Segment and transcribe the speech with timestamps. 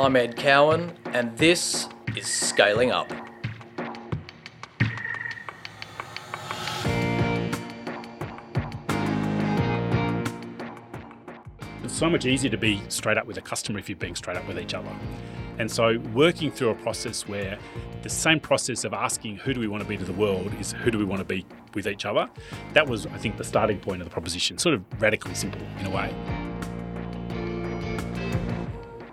[0.00, 3.12] I'm Ed Cowan, and this is Scaling Up.
[11.84, 14.38] It's so much easier to be straight up with a customer if you're being straight
[14.38, 14.90] up with each other.
[15.58, 17.58] And so, working through a process where
[18.00, 20.72] the same process of asking who do we want to be to the world is
[20.72, 21.44] who do we want to be
[21.74, 22.30] with each other,
[22.72, 24.56] that was, I think, the starting point of the proposition.
[24.56, 26.39] Sort of radically simple in a way.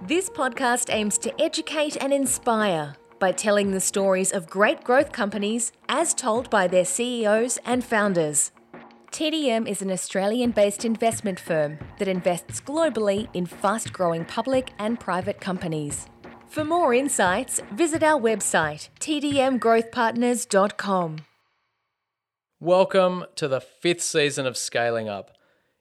[0.08, 5.74] This podcast aims to educate and inspire by telling the stories of great growth companies
[5.90, 8.54] as told by their CEOs and founders.
[9.12, 14.98] TDM is an Australian based investment firm that invests globally in fast growing public and
[14.98, 16.08] private companies.
[16.48, 21.18] For more insights, visit our website, tdmgrowthpartners.com.
[22.62, 25.37] Welcome to the fifth season of Scaling Up.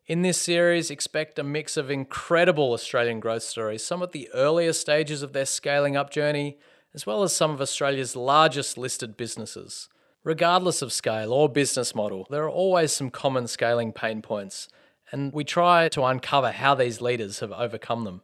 [0.07, 4.73] In this series, expect a mix of incredible Australian growth stories, some at the earlier
[4.73, 6.59] stages of their scaling up journey,
[6.95, 9.89] as well as some of Australia's largest listed businesses.
[10.23, 14.69] Regardless of scale or business model, there are always some common scaling pain points,
[15.11, 18.23] and we try to uncover how these leaders have overcome them.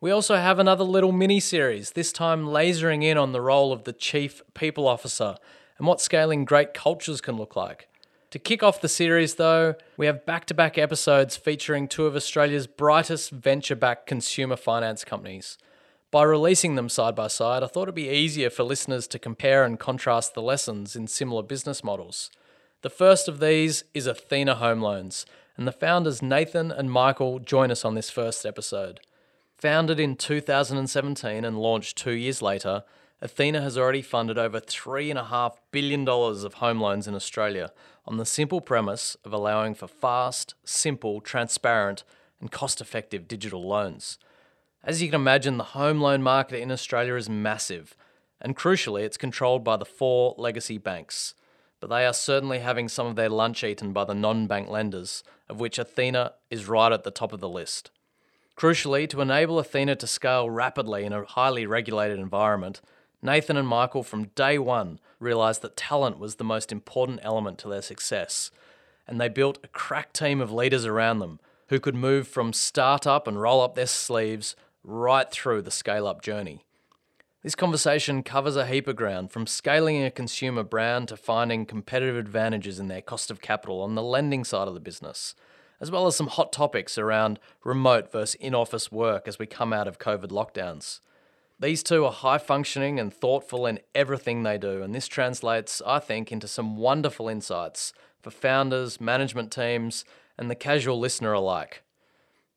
[0.00, 3.82] We also have another little mini series, this time lasering in on the role of
[3.82, 5.34] the Chief People Officer
[5.78, 7.88] and what scaling great cultures can look like.
[8.32, 12.16] To kick off the series, though, we have back to back episodes featuring two of
[12.16, 15.58] Australia's brightest venture backed consumer finance companies.
[16.10, 19.64] By releasing them side by side, I thought it'd be easier for listeners to compare
[19.64, 22.30] and contrast the lessons in similar business models.
[22.80, 25.26] The first of these is Athena Home Loans,
[25.58, 29.00] and the founders Nathan and Michael join us on this first episode.
[29.58, 32.84] Founded in 2017 and launched two years later,
[33.20, 37.70] Athena has already funded over $3.5 billion of home loans in Australia
[38.06, 42.04] on the simple premise of allowing for fast, simple, transparent,
[42.40, 44.18] and cost effective digital loans.
[44.84, 47.96] As you can imagine, the home loan market in Australia is massive,
[48.40, 51.34] and crucially, it's controlled by the four legacy banks.
[51.78, 55.22] But they are certainly having some of their lunch eaten by the non bank lenders,
[55.48, 57.90] of which Athena is right at the top of the list.
[58.56, 62.80] Crucially, to enable Athena to scale rapidly in a highly regulated environment,
[63.24, 67.68] Nathan and Michael from day one realised that talent was the most important element to
[67.68, 68.50] their success,
[69.06, 71.38] and they built a crack team of leaders around them
[71.68, 76.20] who could move from start-up and roll up their sleeves right through the scale up
[76.20, 76.64] journey.
[77.44, 82.16] This conversation covers a heap of ground from scaling a consumer brand to finding competitive
[82.16, 85.36] advantages in their cost of capital on the lending side of the business,
[85.80, 89.72] as well as some hot topics around remote versus in office work as we come
[89.72, 90.98] out of COVID lockdowns.
[91.62, 96.00] These two are high functioning and thoughtful in everything they do, and this translates, I
[96.00, 100.04] think, into some wonderful insights for founders, management teams,
[100.36, 101.84] and the casual listener alike.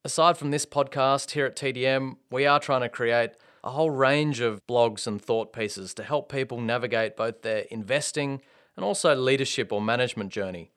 [0.04, 3.34] Aside from this podcast here at TDM, we are trying to create
[3.64, 8.42] a whole range of blogs and thought pieces to help people navigate both their investing
[8.76, 10.72] and also leadership or management journey.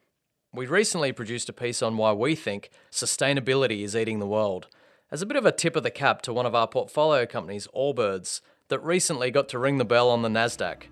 [0.53, 4.69] We recently produced a piece on why we think sustainability is eating the world,
[5.10, 7.66] as a bit of a tip of the cap to one of our portfolio companies,
[7.74, 10.82] Allbirds, that recently got to ring the bell on the NASDAQ.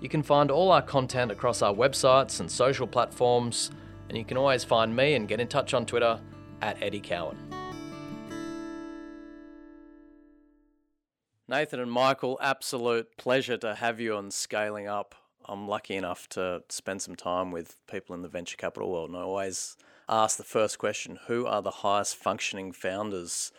[0.00, 3.70] You can find all our content across our websites and social platforms,
[4.08, 6.18] and you can always find me and get in touch on Twitter
[6.62, 7.36] at Eddie Cowan.
[11.46, 15.14] Nathan and Michael, absolute pleasure to have you on Scaling Up.
[15.44, 19.18] I'm lucky enough to spend some time with people in the venture capital world, and
[19.18, 19.76] I always
[20.08, 23.52] ask the first question who are the highest functioning founders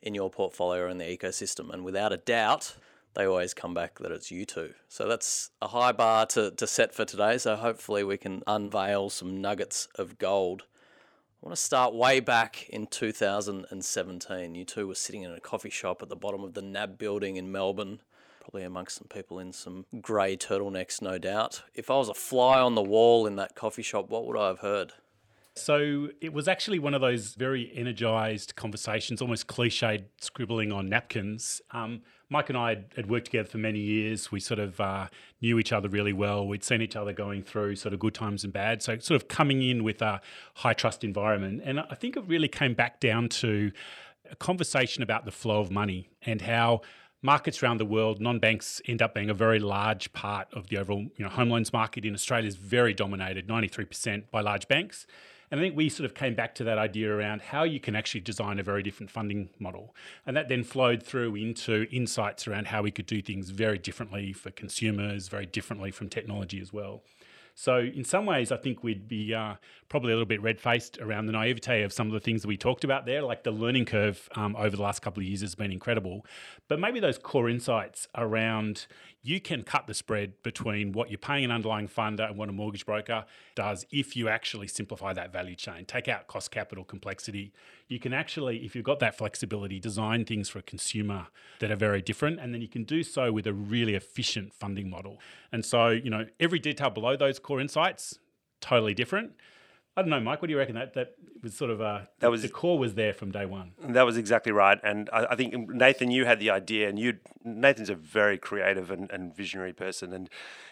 [0.00, 1.72] in your portfolio in the ecosystem?
[1.72, 2.76] And without a doubt,
[3.14, 4.74] they always come back that it's you two.
[4.88, 7.38] So that's a high bar to, to set for today.
[7.38, 10.64] So hopefully we can unveil some nuggets of gold.
[11.42, 14.54] I want to start way back in 2017.
[14.54, 17.36] You two were sitting in a coffee shop at the bottom of the NAB building
[17.36, 18.00] in Melbourne,
[18.40, 21.64] probably amongst some people in some grey turtlenecks, no doubt.
[21.74, 24.46] If I was a fly on the wall in that coffee shop, what would I
[24.46, 24.92] have heard?
[25.54, 31.60] So it was actually one of those very energized conversations, almost cliched scribbling on napkins.
[31.72, 32.00] Um,
[32.30, 34.32] Mike and I had, worked together for many years.
[34.32, 35.08] We sort of uh,
[35.42, 36.48] knew each other really well.
[36.48, 38.82] We'd seen each other going through sort of good times and bad.
[38.82, 40.22] So, sort of coming in with a
[40.54, 41.60] high trust environment.
[41.62, 43.70] And I think it really came back down to
[44.30, 46.80] a conversation about the flow of money and how
[47.20, 51.00] markets around the world, non-banks end up being a very large part of the overall
[51.16, 55.06] you know, home loans market in Australia is very dominated, 93% by large banks.
[55.52, 57.94] And I think we sort of came back to that idea around how you can
[57.94, 59.94] actually design a very different funding model.
[60.24, 64.32] And that then flowed through into insights around how we could do things very differently
[64.32, 67.02] for consumers, very differently from technology as well.
[67.54, 69.56] So, in some ways, I think we'd be uh,
[69.90, 72.48] probably a little bit red faced around the naivete of some of the things that
[72.48, 73.20] we talked about there.
[73.20, 76.24] Like the learning curve um, over the last couple of years has been incredible.
[76.68, 78.86] But maybe those core insights around
[79.22, 82.52] you can cut the spread between what you're paying an underlying funder and what a
[82.52, 83.24] mortgage broker
[83.54, 87.52] does if you actually simplify that value chain, take out cost capital complexity.
[87.86, 91.28] You can actually, if you've got that flexibility, design things for a consumer
[91.60, 92.40] that are very different.
[92.40, 95.20] And then you can do so with a really efficient funding model.
[95.52, 98.18] And so, you know, every detail below those core insights,
[98.60, 99.32] totally different.
[99.96, 100.40] I don't know, Mike.
[100.40, 100.74] What do you reckon?
[100.74, 103.72] That that was sort of uh, that was the core was there from day one.
[103.78, 107.18] That was exactly right, and I, I, think Nathan, you had the idea, and you
[107.44, 110.30] Nathan's a very creative and, and visionary person, and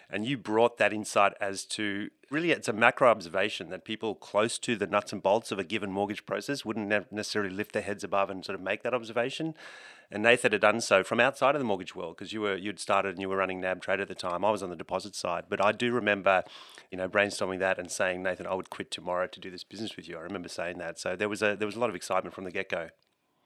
[0.09, 4.59] and you brought that insight as to really it's a macro observation that people close
[4.61, 8.03] to the nuts and bolts of a given mortgage process wouldn't necessarily lift their heads
[8.03, 9.55] above and sort of make that observation.
[10.13, 12.81] And Nathan had done so from outside of the mortgage world because you were you'd
[12.81, 14.45] started and you were running NAB Trade at the time.
[14.45, 16.43] I was on the deposit side, but I do remember,
[16.91, 19.97] you know, brainstorming that and saying, Nathan, I would quit tomorrow to do this business
[19.97, 20.17] with you.
[20.17, 20.99] I remember saying that.
[20.99, 22.89] So there was a there was a lot of excitement from the get go.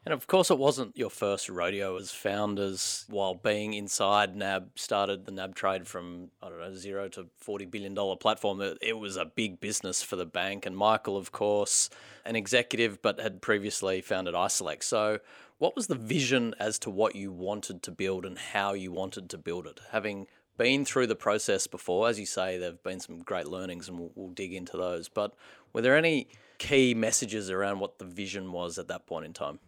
[0.06, 3.06] And of course, it wasn't your first rodeo as founders.
[3.08, 7.64] While being inside NAB, started the NAB trade from I don't know zero to forty
[7.64, 8.60] billion dollar platform.
[8.82, 10.66] It was a big business for the bank.
[10.66, 11.88] And Michael, of course,
[12.26, 14.82] an executive, but had previously founded iSelect.
[14.82, 15.20] So,
[15.64, 19.30] what was the vision as to what you wanted to build and how you wanted
[19.30, 19.80] to build it?
[19.92, 20.26] Having
[20.58, 23.98] been through the process before, as you say, there have been some great learnings, and
[23.98, 25.08] we'll, we'll dig into those.
[25.08, 25.32] But
[25.72, 26.28] were there any
[26.58, 29.58] key messages around what the vision was at that point in time?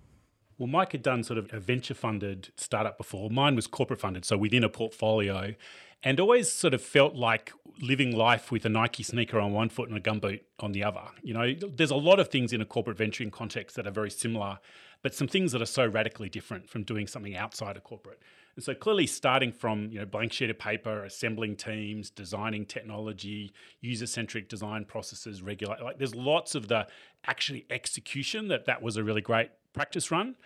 [0.58, 3.30] Well, Mike had done sort of a venture funded startup before.
[3.30, 5.54] Mine was corporate funded, so within a portfolio,
[6.02, 9.88] and always sort of felt like living life with a Nike sneaker on one foot
[9.88, 11.04] and a gumboot on the other.
[11.22, 14.10] You know, there's a lot of things in a corporate venturing context that are very
[14.10, 14.58] similar,
[15.02, 18.20] but some things that are so radically different from doing something outside of corporate.
[18.56, 23.52] And so clearly starting from, you know, blank sheet of paper, assembling teams, designing technology,
[23.80, 26.86] user-centric design processes, regulate like there's lots of the
[27.26, 30.36] actually execution that that was a really great practice run.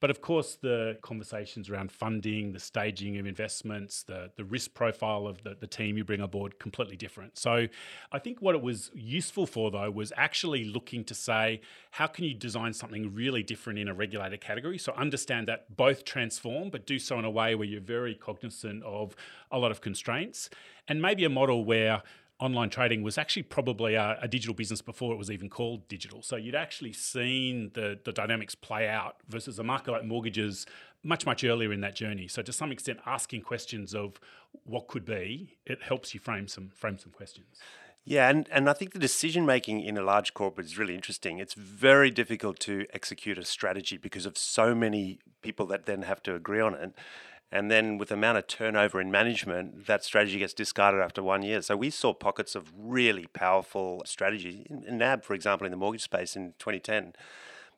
[0.00, 5.26] But of course, the conversations around funding, the staging of investments, the, the risk profile
[5.26, 7.36] of the, the team you bring aboard, completely different.
[7.36, 7.66] So
[8.12, 11.60] I think what it was useful for, though, was actually looking to say,
[11.90, 14.78] how can you design something really different in a regulated category?
[14.78, 18.84] So understand that both transform, but do so in a way where you're very cognizant
[18.84, 19.16] of
[19.50, 20.48] a lot of constraints.
[20.86, 22.02] And maybe a model where
[22.40, 26.22] online trading was actually probably a, a, digital business before it was even called digital.
[26.22, 30.64] So you'd actually seen the, the dynamics play out versus a market like mortgages
[31.02, 32.28] much, much earlier in that journey.
[32.28, 34.20] So to some extent, asking questions of
[34.64, 37.56] what could be, it helps you frame some frame some questions.
[38.04, 41.38] Yeah, and, and I think the decision making in a large corporate is really interesting.
[41.38, 46.22] It's very difficult to execute a strategy because of so many people that then have
[46.22, 46.94] to agree on it.
[47.50, 51.42] And then with the amount of turnover in management, that strategy gets discarded after one
[51.42, 51.62] year.
[51.62, 56.02] So we saw pockets of really powerful strategy in, NAB, for example, in the mortgage
[56.02, 57.14] space in 2010.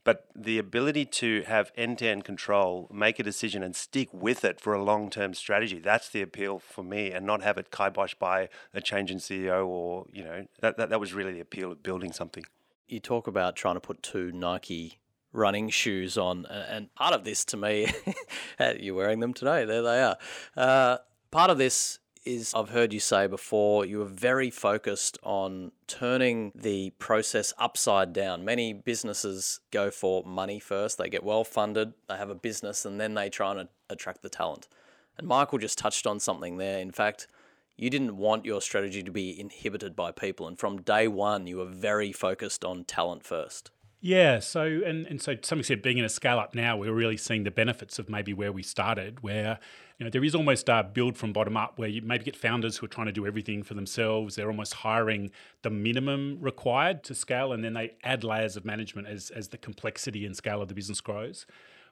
[0.02, 4.44] But the ability to have end to end control, make a decision and stick with
[4.44, 7.70] it for a long term strategy, that's the appeal for me and not have it
[7.70, 11.40] kiboshed by a change in CEO or, you know, that, that, that was really the
[11.40, 12.44] appeal of building something.
[12.88, 14.99] You talk about trying to put two Nike
[15.32, 16.46] running shoes on.
[16.46, 17.92] And part of this to me,
[18.78, 20.16] you're wearing them today, there they are.
[20.56, 20.98] Uh,
[21.30, 26.52] part of this is I've heard you say before you were very focused on turning
[26.54, 28.44] the process upside down.
[28.44, 33.00] Many businesses go for money first, they get well funded, they have a business, and
[33.00, 34.68] then they try and attract the talent.
[35.16, 36.78] And Michael just touched on something there.
[36.78, 37.26] In fact,
[37.76, 40.46] you didn't want your strategy to be inhibited by people.
[40.46, 43.70] And from day one, you were very focused on talent first.
[44.02, 46.92] Yeah, so and and so to some extent, being in a scale up now, we're
[46.92, 49.58] really seeing the benefits of maybe where we started, where
[49.98, 52.78] you know there is almost a build from bottom up, where you maybe get founders
[52.78, 54.36] who are trying to do everything for themselves.
[54.36, 55.30] They're almost hiring
[55.60, 59.58] the minimum required to scale, and then they add layers of management as as the
[59.58, 61.44] complexity and scale of the business grows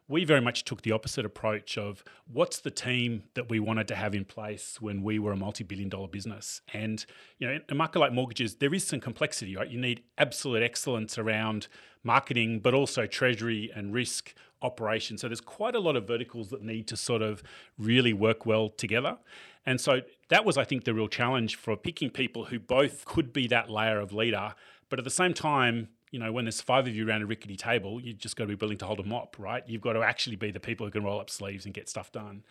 [0.08, 3.94] we very much took the opposite approach of what's the team that we wanted to
[3.94, 6.62] have in place when we were a multi-billion dollar business?
[6.72, 7.04] And
[7.38, 9.68] you know in a market like mortgages there is some complexity right?
[9.68, 11.68] You need absolute excellence around
[12.02, 15.20] marketing but also treasury and risk operations.
[15.20, 17.42] So there's quite a lot of verticals that need to sort of
[17.76, 19.18] really work well together.
[19.64, 23.32] And so that was i think the real challenge for picking people who both could
[23.32, 24.54] be that layer of leader
[24.88, 27.56] but at the same time you know, when there's five of you around a rickety
[27.56, 29.62] table, you just got to be willing to hold a mop, right?
[29.66, 32.12] You've got to actually be the people who can roll up sleeves and get stuff
[32.12, 32.44] done.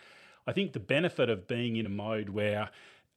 [0.46, 2.70] I think the benefit of being in a mode where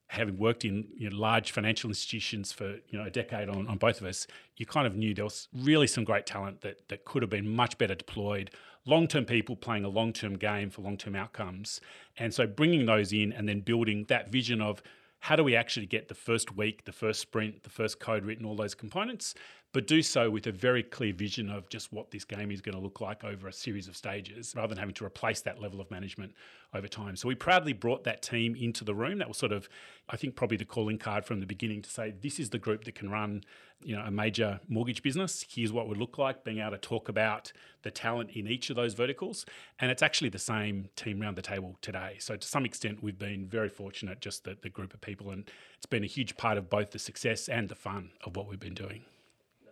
[0.09, 3.79] having worked in you know, large financial institutions for you know a decade on, on
[3.79, 7.05] both of us, you kind of knew there was really some great talent that that
[7.05, 8.51] could have been much better deployed.
[8.87, 11.81] Long-term people playing a long-term game for long-term outcomes,
[12.19, 14.83] and so bringing those in and then building that vision of
[15.21, 18.47] how do we actually get the first week, the first sprint, the first code written,
[18.47, 19.35] all those components,
[19.73, 22.75] but do so with a very clear vision of just what this game is going
[22.75, 25.81] to look like over a series of stages rather than having to replace that level
[25.81, 26.33] of management
[26.75, 27.15] over time.
[27.15, 29.19] So we proudly brought that team into the room.
[29.19, 29.69] That was sort of,
[30.09, 32.85] I think, probably the calling card from the beginning to say this is the group
[32.85, 33.45] that can run,
[33.81, 35.45] you know, a major mortgage business.
[35.49, 38.71] Here's what it would look like, being able to talk about the talent in each
[38.71, 39.47] of those verticals.
[39.79, 42.17] And it's actually the same team around the table today.
[42.19, 45.49] So to some extent, we've been very fortunate, just the, the group of people, and
[45.77, 48.59] it's been a huge part of both the success and the fun of what we've
[48.59, 49.05] been doing.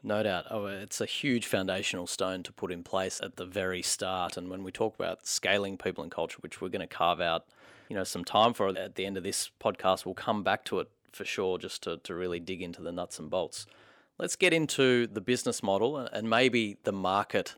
[0.02, 0.46] No doubt.
[0.50, 4.36] Oh, it's a huge foundational stone to put in place at the very start.
[4.36, 7.46] And when we talk about scaling people and culture, which we're going to carve out,
[7.88, 10.78] you know, some time for at the end of this podcast, we'll come back to
[10.80, 13.66] it for sure, just to, to really dig into the nuts and bolts.
[14.18, 17.54] Let's get into the business model and maybe the market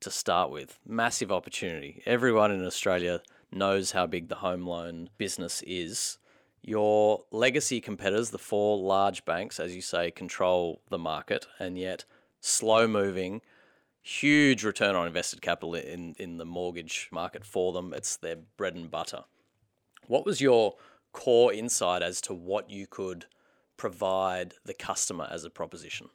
[0.00, 0.78] to start with.
[0.86, 2.02] Massive opportunity.
[2.06, 6.18] Everyone in Australia knows how big the home loan business is.
[6.62, 12.04] Your legacy competitors, the four large banks, as you say, control the market, and yet
[12.40, 13.40] slow moving,
[14.00, 17.92] huge return on invested capital in, in the mortgage market for them.
[17.92, 19.24] It's their bread and butter.
[20.06, 20.76] What was your
[21.12, 23.26] core insight as to what you could
[23.76, 26.10] provide the customer as a proposition?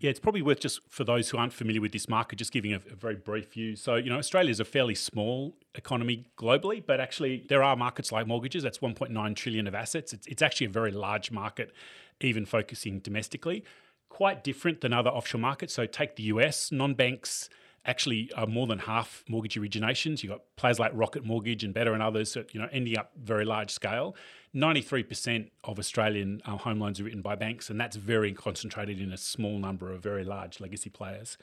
[0.00, 2.72] Yeah, it's probably worth just for those who aren't familiar with this market, just giving
[2.72, 3.74] a, a, very brief view.
[3.74, 8.12] So, you know, Australia is a fairly small economy globally, but actually there are markets
[8.12, 8.62] like mortgages.
[8.62, 10.12] That's 1.9 trillion of assets.
[10.12, 11.72] It's, it's actually a very large market,
[12.20, 13.64] even focusing domestically.
[14.08, 15.74] Quite different than other offshore markets.
[15.74, 17.48] So, take the US, non banks
[17.84, 20.22] actually are more than half mortgage originations.
[20.22, 23.10] You've got players like Rocket Mortgage and Better and others, that, you know, ending up
[23.20, 24.14] very large scale.
[24.54, 29.12] 93% of Australian uh, home loans are written by banks, and that's very concentrated in
[29.12, 31.36] a small number of very large legacy players.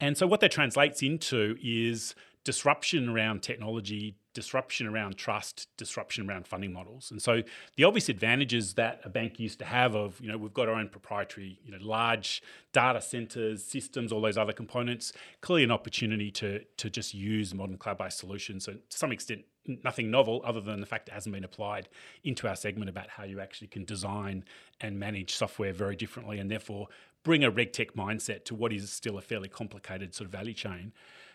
[0.00, 2.14] And so, what that translates into is
[2.44, 7.10] disruption around technology, disruption around trust, disruption around funding models.
[7.10, 7.42] And so
[7.76, 10.74] the obvious advantages that a bank used to have of, you know, we've got our
[10.74, 16.30] own proprietary, you know, large data centers, systems, all those other components, clearly an opportunity
[16.30, 18.64] to to just use modern cloud-based solutions.
[18.64, 19.44] So to some extent,
[19.84, 21.88] nothing novel other than the fact it hasn't been applied
[22.24, 24.44] into our segment about how you actually can design
[24.80, 26.88] and manage software very differently and therefore
[27.22, 30.92] bring a regtech mindset to what is still a fairly complicated sort of value chain.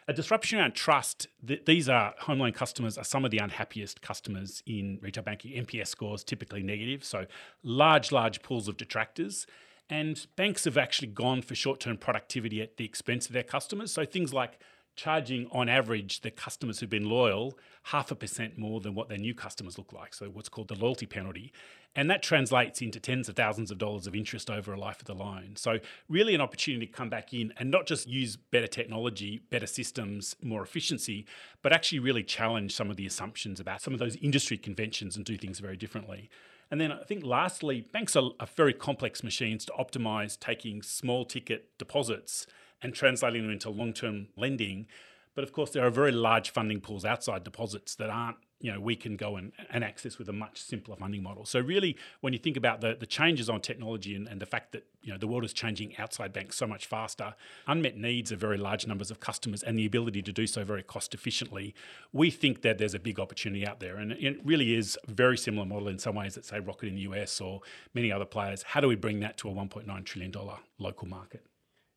[0.07, 4.01] A disruption around trust, th- these are home loan customers are some of the unhappiest
[4.01, 5.51] customers in retail banking.
[5.65, 7.25] NPS scores typically negative, so
[7.63, 9.47] large, large pools of detractors.
[9.89, 13.91] And banks have actually gone for short term productivity at the expense of their customers.
[13.91, 14.59] So things like
[14.95, 19.17] charging on average the customers who've been loyal half a percent more than what their
[19.17, 20.13] new customers look like.
[20.13, 21.51] So what's called the loyalty penalty.
[21.95, 25.05] And that translates into tens of thousands of dollars of interest over a life of
[25.05, 25.55] the loan.
[25.55, 29.67] So really an opportunity to come back in and not just use better technology, better
[29.67, 31.25] systems, more efficiency,
[31.61, 35.25] but actually really challenge some of the assumptions about some of those industry conventions and
[35.25, 36.29] do things very differently.
[36.69, 41.23] And then I think lastly, banks are, are very complex machines to optimize taking small
[41.23, 42.47] ticket deposits
[42.81, 44.87] and translating them into long term lending.
[45.35, 48.79] But of course, there are very large funding pools outside deposits that aren't, you know,
[48.79, 51.45] we can go and, and access with a much simpler funding model.
[51.45, 54.71] So really, when you think about the, the changes on technology and, and the fact
[54.71, 57.35] that, you know, the world is changing outside banks so much faster,
[57.67, 60.83] unmet needs of very large numbers of customers and the ability to do so very
[60.83, 61.75] cost efficiently,
[62.13, 63.97] we think that there's a big opportunity out there.
[63.97, 66.95] And it really is a very similar model in some ways that say Rocket in
[66.95, 67.61] the US or
[67.93, 68.63] many other players.
[68.63, 70.33] How do we bring that to a $1.9 trillion
[70.79, 71.45] local market?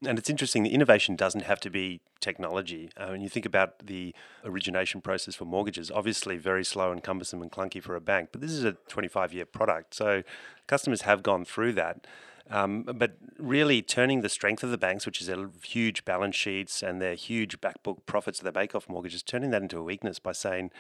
[0.05, 2.91] And it's interesting, the innovation doesn't have to be technology.
[2.97, 4.15] Uh, when you think about the
[4.45, 8.41] origination process for mortgages, obviously very slow and cumbersome and clunky for a bank, but
[8.41, 9.95] this is a 25 year product.
[9.95, 10.23] So
[10.69, 12.07] customers have gone through that.
[12.51, 16.83] Um, but really turning the strength of the banks, which is their huge balance sheets
[16.83, 20.33] and their huge backbook profits of their bake-off mortgages, turning that into a weakness by
[20.33, 20.71] saying,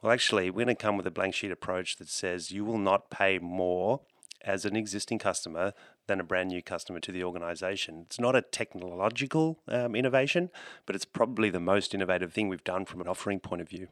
[0.00, 2.78] well, actually, we're going to come with a blank sheet approach that says you will
[2.78, 4.00] not pay more
[4.42, 5.74] as an existing customer
[6.10, 8.02] than a brand new customer to the organization.
[8.06, 10.50] It's not a technological um, innovation,
[10.84, 13.86] but it's probably the most innovative thing we've done from an offering point of view.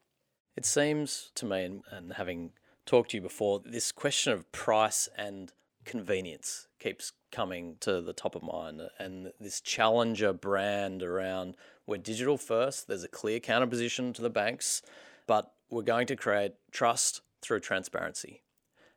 [0.57, 2.51] It seems to me, and, and having
[2.87, 5.53] talked to you before, this question of price and
[5.85, 8.83] convenience keeps coming to the top of mind.
[8.99, 11.55] And this challenger brand around
[11.87, 14.83] we're digital first, there's a clear counterposition to the banks,
[15.29, 18.43] but we're going to create trust through transparency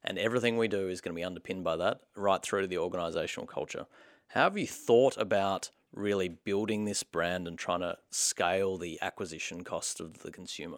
[0.03, 2.77] and everything we do is going to be underpinned by that right through to the
[2.77, 3.86] organizational culture.
[4.29, 9.63] How have you thought about really building this brand and trying to scale the acquisition
[9.63, 10.77] cost of the consumer?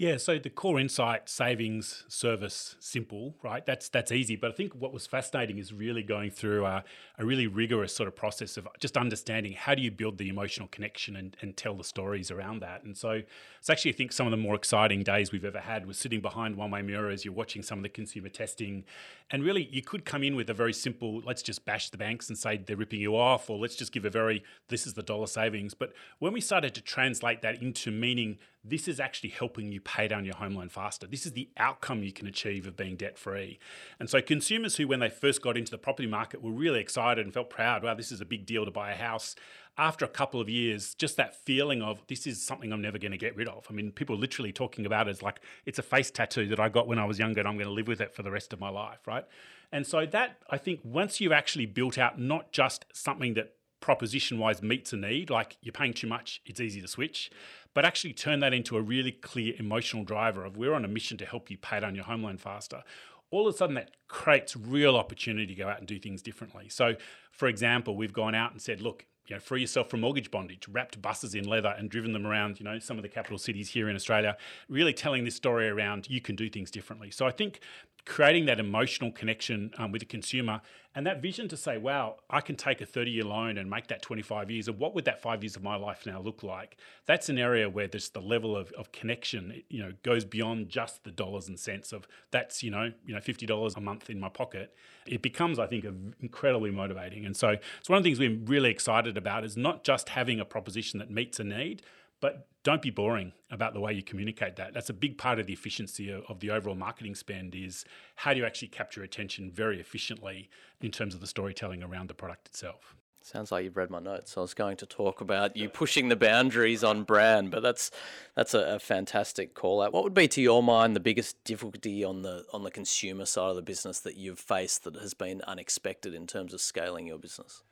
[0.00, 3.66] Yeah, so the core insight savings service simple, right?
[3.66, 4.36] That's that's easy.
[4.36, 6.84] But I think what was fascinating is really going through a,
[7.18, 10.68] a really rigorous sort of process of just understanding how do you build the emotional
[10.68, 12.84] connection and, and tell the stories around that.
[12.84, 13.22] And so
[13.58, 16.20] it's actually I think some of the more exciting days we've ever had was sitting
[16.20, 18.84] behind one way mirrors, you're watching some of the consumer testing,
[19.32, 22.28] and really you could come in with a very simple, let's just bash the banks
[22.28, 25.02] and say they're ripping you off, or let's just give a very this is the
[25.02, 25.74] dollar savings.
[25.74, 30.08] But when we started to translate that into meaning this is actually helping you pay
[30.08, 31.06] down your home loan faster.
[31.06, 33.58] This is the outcome you can achieve of being debt free.
[33.98, 37.24] And so, consumers who, when they first got into the property market, were really excited
[37.24, 39.34] and felt proud wow, this is a big deal to buy a house.
[39.76, 43.12] After a couple of years, just that feeling of this is something I'm never going
[43.12, 43.64] to get rid of.
[43.70, 46.58] I mean, people are literally talking about it as like it's a face tattoo that
[46.58, 48.30] I got when I was younger and I'm going to live with it for the
[48.30, 49.24] rest of my life, right?
[49.70, 54.38] And so, that I think once you've actually built out not just something that proposition
[54.38, 57.30] wise meets a need, like you're paying too much, it's easy to switch,
[57.78, 61.16] but actually turn that into a really clear emotional driver of we're on a mission
[61.16, 62.82] to help you pay down your home loan faster.
[63.30, 66.68] All of a sudden, that creates real opportunity to go out and do things differently.
[66.68, 66.96] So,
[67.30, 70.66] for example, we've gone out and said, look, you know, free yourself from mortgage bondage,
[70.66, 73.70] wrapped buses in leather and driven them around, you know, some of the capital cities
[73.70, 74.36] here in Australia,
[74.68, 77.12] really telling this story around you can do things differently.
[77.12, 77.60] So I think
[78.08, 80.60] creating that emotional connection um, with the consumer
[80.94, 83.86] and that vision to say, wow, I can take a 30 year loan and make
[83.88, 84.66] that 25 years.
[84.66, 86.76] And what would that five years of my life now look like?
[87.06, 91.04] That's an area where there's the level of, of connection, you know, goes beyond just
[91.04, 94.30] the dollars and cents of that's, you know, you know, $50 a month in my
[94.30, 94.74] pocket.
[95.06, 95.84] It becomes, I think,
[96.20, 97.26] incredibly motivating.
[97.26, 100.40] And so it's one of the things we're really excited about is not just having
[100.40, 101.82] a proposition that meets a need,
[102.20, 104.74] but don't be boring about the way you communicate that.
[104.74, 107.84] That's a big part of the efficiency of, of, the overall marketing spend is
[108.16, 112.14] how do you actually capture attention very efficiently in terms of the storytelling around the
[112.14, 112.94] product itself.
[113.20, 114.38] Sounds like you've read my notes.
[114.38, 117.90] I was going to talk about you pushing the boundaries on brand, but that's
[118.34, 119.92] that's a, a fantastic call out.
[119.92, 123.50] What would be to your mind the biggest difficulty on the on the consumer side
[123.50, 127.18] of the business that you've faced that has been unexpected in terms of scaling your
[127.18, 127.62] business?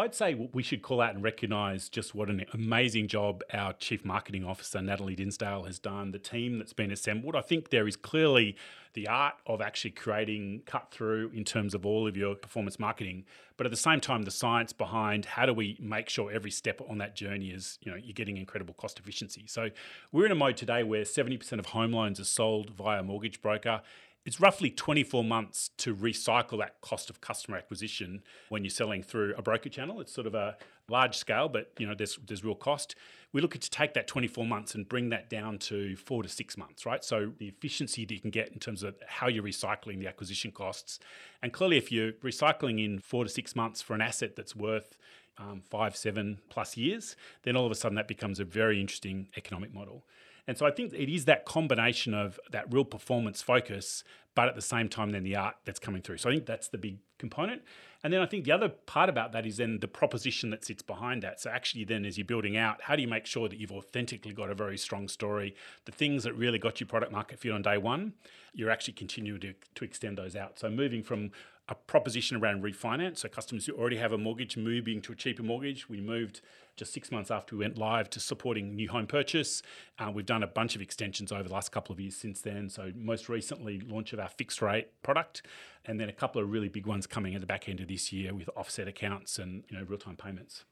[0.00, 4.04] I'd say we should call out and recognise just what an amazing job our Chief
[4.04, 7.36] Marketing Officer, Natalie Dinsdale, has done, the team that's been assembled.
[7.36, 8.56] I think there is clearly
[8.94, 13.24] the art of actually creating cut through in terms of all of your performance marketing,
[13.56, 16.80] but at the same time, the science behind how do we make sure every step
[16.88, 19.44] on that journey is, you know, you're getting incredible cost efficiency.
[19.46, 19.70] So
[20.10, 23.40] we're in a mode today where 70% of home loans are sold via a mortgage
[23.42, 23.82] broker
[24.24, 29.34] it's roughly 24 months to recycle that cost of customer acquisition when you're selling through
[29.36, 30.00] a broker channel.
[30.00, 30.56] It's sort of a
[30.88, 32.94] large scale, but you know there's there's real cost.
[33.32, 36.56] We look to take that 24 months and bring that down to four to six
[36.56, 37.04] months, right?
[37.04, 40.52] So the efficiency that you can get in terms of how you're recycling the acquisition
[40.52, 40.98] costs,
[41.42, 44.96] and clearly if you're recycling in four to six months for an asset that's worth
[45.36, 49.28] um, five, seven plus years, then all of a sudden that becomes a very interesting
[49.36, 50.04] economic model.
[50.46, 54.04] And so I think it is that combination of that real performance focus,
[54.34, 56.18] but at the same time, then the art that's coming through.
[56.18, 57.62] So I think that's the big component.
[58.02, 60.82] And then I think the other part about that is then the proposition that sits
[60.82, 61.40] behind that.
[61.40, 64.34] So actually, then as you're building out, how do you make sure that you've authentically
[64.34, 65.54] got a very strong story?
[65.86, 68.12] The things that really got your product market fit on day one,
[68.52, 70.58] you're actually continuing to, to extend those out.
[70.58, 71.30] So moving from
[71.68, 73.18] a proposition around refinance.
[73.18, 75.88] So customers who already have a mortgage moving to a cheaper mortgage.
[75.88, 76.40] We moved
[76.76, 79.62] just six months after we went live to supporting new home purchase.
[79.98, 82.68] Uh, we've done a bunch of extensions over the last couple of years since then.
[82.68, 85.42] So most recently, launch of our fixed rate product,
[85.86, 88.12] and then a couple of really big ones coming at the back end of this
[88.12, 90.64] year with offset accounts and you know real time payments.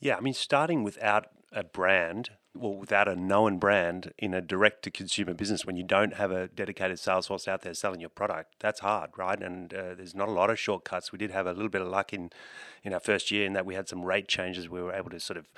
[0.00, 4.82] Yeah, I mean, starting without a brand, well, without a known brand in a direct
[4.84, 8.10] to consumer business, when you don't have a dedicated sales force out there selling your
[8.10, 9.40] product, that's hard, right?
[9.40, 11.12] And uh, there's not a lot of shortcuts.
[11.12, 12.30] We did have a little bit of luck in,
[12.82, 14.68] in our first year in that we had some rate changes.
[14.68, 15.48] We were able to sort of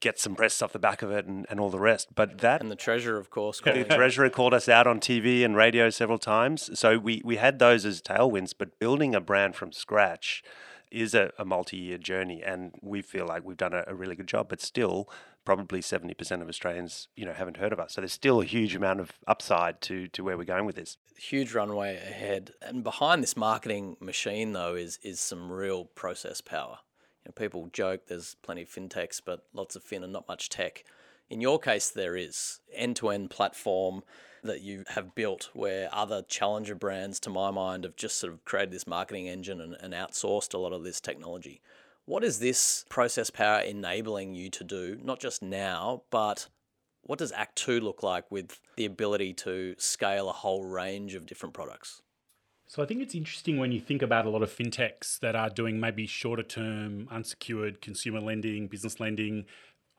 [0.00, 2.14] get some press off the back of it and, and all the rest.
[2.14, 5.54] But that and the treasurer, of course, the treasurer called us out on TV and
[5.54, 6.78] radio several times.
[6.78, 8.54] So we we had those as tailwinds.
[8.56, 10.42] But building a brand from scratch
[10.90, 14.26] is a, a multi-year journey, and we feel like we've done a, a really good
[14.26, 14.48] job.
[14.48, 15.08] But still,
[15.46, 17.94] probably 70% of Australians, you know, haven't heard of us.
[17.94, 20.98] So there's still a huge amount of upside to to where we're going with this.
[21.16, 22.50] Huge runway ahead.
[22.60, 26.80] And behind this marketing machine though is is some real process power.
[27.24, 30.50] You know, people joke there's plenty of fintechs, but lots of fin and not much
[30.50, 30.84] tech.
[31.30, 34.04] In your case, there is end-to-end platform
[34.42, 38.44] that you have built where other challenger brands, to my mind, have just sort of
[38.44, 41.60] created this marketing engine and, and outsourced a lot of this technology.
[42.04, 46.48] What is this process power enabling you to do, not just now, but
[47.02, 51.26] what does Act 2 look like with the ability to scale a whole range of
[51.26, 52.02] different products?
[52.68, 55.48] So I think it's interesting when you think about a lot of fintechs that are
[55.48, 59.44] doing maybe shorter term, unsecured consumer lending, business lending,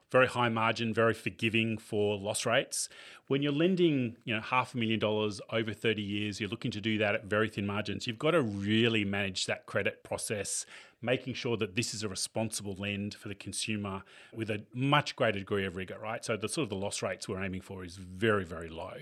[0.10, 2.88] very high margin, very forgiving for loss rates.
[3.28, 6.82] When you're lending, you know, half a million dollars over 30 years, you're looking to
[6.82, 8.08] do that at very thin margins.
[8.08, 10.66] You've got to really manage that credit process,
[11.02, 15.40] making sure that this is a responsible lend for the consumer with a much greater
[15.40, 16.24] degree of rigor, right?
[16.24, 18.94] So the sort of the loss rates we're aiming for is very, very low.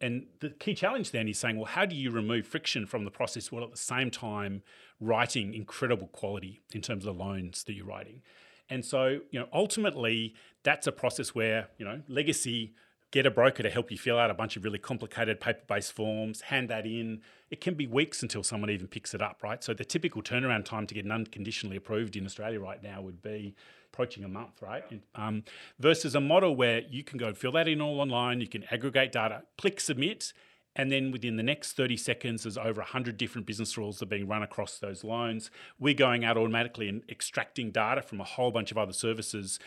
[0.00, 3.10] And the key challenge then is saying, well, how do you remove friction from the
[3.10, 4.62] process while at the same time
[4.98, 8.22] writing incredible quality in terms of the loans that you're writing?
[8.70, 12.72] And so, you know, ultimately, that's a process where, you know, legacy,
[13.10, 15.92] get a broker to help you fill out a bunch of really complicated paper based
[15.92, 17.20] forms, hand that in.
[17.50, 19.62] It can be weeks until someone even picks it up, right?
[19.64, 23.20] So the typical turnaround time to get an unconditionally approved in Australia right now would
[23.20, 23.56] be
[23.92, 24.84] approaching a month, right?
[25.16, 25.42] Um,
[25.80, 29.10] versus a model where you can go fill that in all online, you can aggregate
[29.10, 30.32] data, click submit,
[30.80, 34.08] and then within the next 30 seconds, there's over 100 different business rules that are
[34.08, 35.50] being run across those loans.
[35.78, 39.58] We're going out automatically and extracting data from a whole bunch of other services.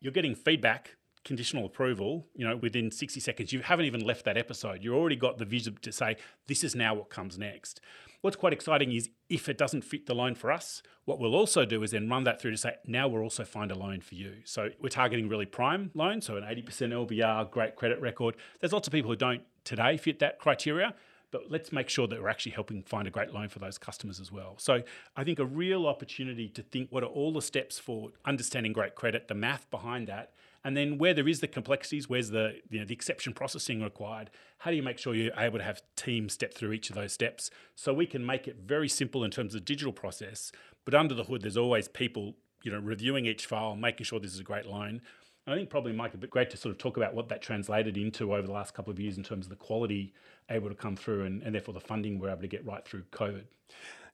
[0.00, 3.52] You're getting feedback, conditional approval, you know, within 60 seconds.
[3.52, 4.82] You haven't even left that episode.
[4.82, 6.16] You've already got the vision to say,
[6.48, 7.80] this is now what comes next.
[8.22, 11.64] What's quite exciting is if it doesn't fit the loan for us, what we'll also
[11.64, 14.16] do is then run that through to say, now we'll also find a loan for
[14.16, 14.38] you.
[14.42, 18.34] So we're targeting really prime loans, so an 80% LVR, great credit record.
[18.58, 20.94] There's lots of people who don't today fit that criteria,
[21.30, 24.20] but let's make sure that we're actually helping find a great loan for those customers
[24.20, 24.54] as well.
[24.58, 24.82] So
[25.16, 28.94] I think a real opportunity to think what are all the steps for understanding great
[28.94, 30.32] credit, the math behind that,
[30.64, 34.30] and then where there is the complexities, where's the you know the exception processing required?
[34.58, 37.12] How do you make sure you're able to have teams step through each of those
[37.12, 40.52] steps so we can make it very simple in terms of digital process,
[40.84, 44.34] but under the hood there's always people you know reviewing each file, making sure this
[44.34, 45.02] is a great loan.
[45.48, 47.96] I think probably Mike, it'd be great to sort of talk about what that translated
[47.96, 50.12] into over the last couple of years in terms of the quality
[50.50, 53.02] able to come through and, and therefore the funding we're able to get right through
[53.12, 53.44] COVID.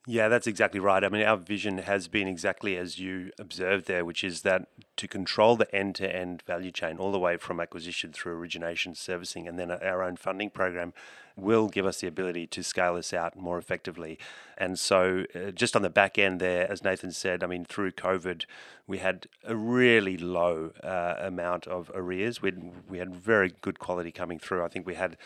[0.04, 1.04] Yeah, that's exactly right.
[1.04, 5.06] I mean, our vision has been exactly as you observed there, which is that to
[5.06, 9.46] control the end to end value chain, all the way from acquisition through origination, servicing,
[9.46, 10.92] and then our own funding program,
[11.36, 14.18] will give us the ability to scale this out more effectively.
[14.58, 17.92] And so, uh, just on the back end there, as Nathan said, I mean, through
[17.92, 18.44] COVID,
[18.88, 22.42] we had a really low uh, amount of arrears.
[22.42, 22.52] we
[22.88, 24.64] we had very good quality coming through.
[24.64, 25.16] I think we had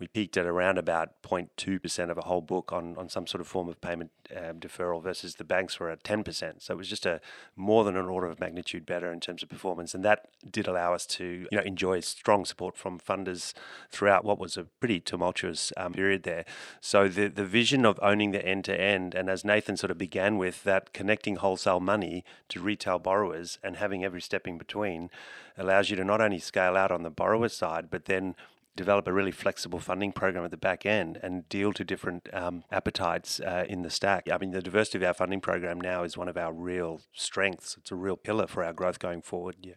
[0.00, 3.46] we peaked at around about 0.2% of a whole book on, on some sort of
[3.46, 6.62] form of payment um, deferral versus the banks were at 10%.
[6.62, 7.20] So it was just a
[7.54, 9.94] more than an order of magnitude better in terms of performance.
[9.94, 13.52] And that did allow us to you know enjoy strong support from funders
[13.90, 16.46] throughout what was a pretty tumultuous um, period there.
[16.80, 19.98] So the, the vision of owning the end to end, and as Nathan sort of
[19.98, 25.10] began with, that connecting wholesale money to retail borrowers and having every step in between
[25.58, 28.34] allows you to not only scale out on the borrower side, but then
[28.76, 32.64] develop a really flexible funding program at the back end and deal to different um,
[32.70, 34.28] appetites uh, in the stack.
[34.30, 37.76] I mean, the diversity of our funding program now is one of our real strengths.
[37.76, 39.56] It's a real pillar for our growth going forward.
[39.62, 39.74] Yeah.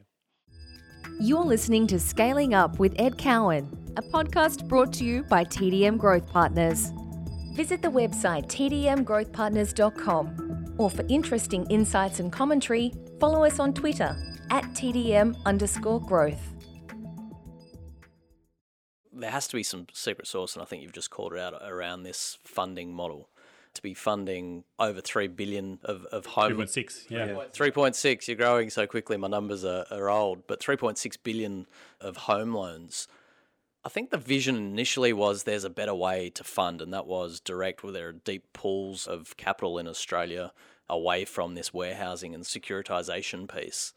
[1.20, 5.98] You're listening to Scaling Up with Ed Cowan, a podcast brought to you by TDM
[5.98, 6.94] Growth Partners.
[7.56, 14.16] Visit the website tdmgrowthpartners.com or for interesting insights and commentary, follow us on Twitter
[14.50, 16.53] at TDM underscore growth
[19.16, 21.54] there has to be some secret sauce, and I think you've just called it out
[21.62, 23.30] around this funding model.
[23.76, 26.50] To be funding over three billion of, of home.
[26.50, 27.46] Three point six, yeah.
[27.52, 28.28] Three point six.
[28.28, 29.18] You're growing so quickly.
[29.18, 31.66] My numbers are, are old, but three point six billion
[32.00, 33.08] of home loans.
[33.84, 37.40] I think the vision initially was there's a better way to fund, and that was
[37.40, 40.54] direct, where there are deep pools of capital in Australia
[40.88, 43.92] away from this warehousing and securitization piece.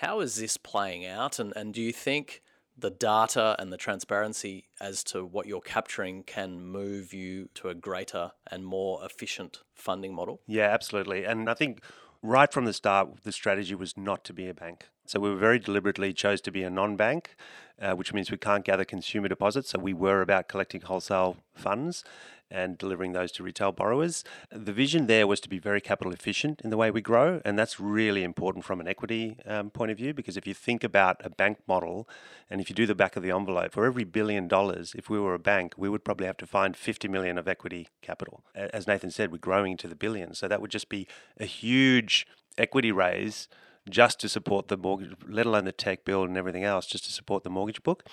[0.00, 2.42] How is this playing out, and, and do you think
[2.78, 7.74] the data and the transparency as to what you're capturing can move you to a
[7.74, 10.40] greater and more efficient funding model?
[10.46, 11.24] Yeah, absolutely.
[11.24, 11.80] And I think
[12.22, 14.88] right from the start, the strategy was not to be a bank.
[15.10, 17.36] So we very deliberately chose to be a non-bank,
[17.80, 19.70] uh, which means we can't gather consumer deposits.
[19.70, 22.04] So we were about collecting wholesale funds
[22.50, 24.24] and delivering those to retail borrowers.
[24.50, 27.58] The vision there was to be very capital efficient in the way we grow, and
[27.58, 31.20] that's really important from an equity um, point of view because if you think about
[31.24, 32.08] a bank model,
[32.48, 35.18] and if you do the back of the envelope, for every billion dollars, if we
[35.18, 38.44] were a bank, we would probably have to find 50 million of equity capital.
[38.54, 42.26] As Nathan said, we're growing to the billions, so that would just be a huge
[42.58, 43.48] equity raise
[43.88, 47.12] just to support the mortgage, let alone the tech build and everything else, just to
[47.12, 48.04] support the mortgage book.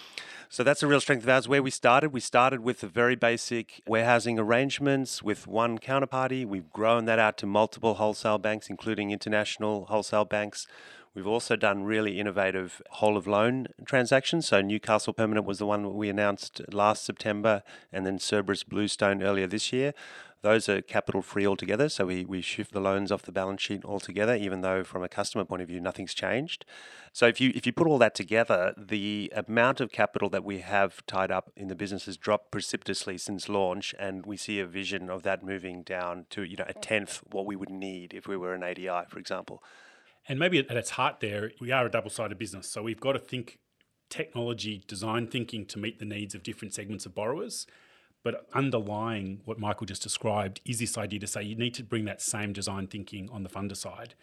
[0.50, 1.48] So that's a real strength of ours.
[1.48, 6.46] Where we started, we started with the very basic warehousing arrangements with one counterparty.
[6.46, 10.68] We've grown that out to multiple wholesale banks, including international wholesale banks.
[11.16, 14.48] We've also done really innovative whole of loan transactions.
[14.48, 19.46] So Newcastle Permanent was the one we announced last September, and then Cerberus Bluestone earlier
[19.46, 19.94] this year.
[20.42, 23.86] Those are capital free altogether, so we, we shift the loans off the balance sheet
[23.86, 26.66] altogether, even though from a customer point of view nothing's changed.
[27.14, 30.60] So if you if you put all that together, the amount of capital that we
[30.60, 34.66] have tied up in the business has dropped precipitously since launch, and we see a
[34.66, 38.28] vision of that moving down to you know a tenth what we would need if
[38.28, 39.64] we were an ADI, for example.
[40.28, 43.20] And maybe at its heart, there we are a double-sided business, so we've got to
[43.20, 43.60] think
[44.10, 47.66] technology design thinking to meet the needs of different segments of borrowers
[48.24, 52.06] but underlying what Michael just described is this idea to say you need to bring
[52.06, 54.16] that same design thinking on the funder side.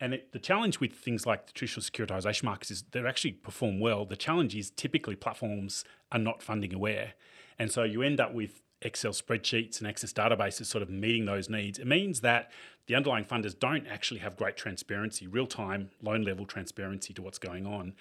[0.00, 3.78] And it, the challenge with things like the traditional securitization markets is they actually perform
[3.78, 4.06] well.
[4.06, 7.12] The challenge is typically platforms are not funding aware.
[7.58, 11.48] And so you end up with Excel spreadsheets and Access databases sort of meeting those
[11.48, 11.78] needs.
[11.78, 12.50] It means that
[12.86, 17.38] the underlying funders don't actually have great transparency, real time, loan level transparency to what's
[17.38, 17.94] going on.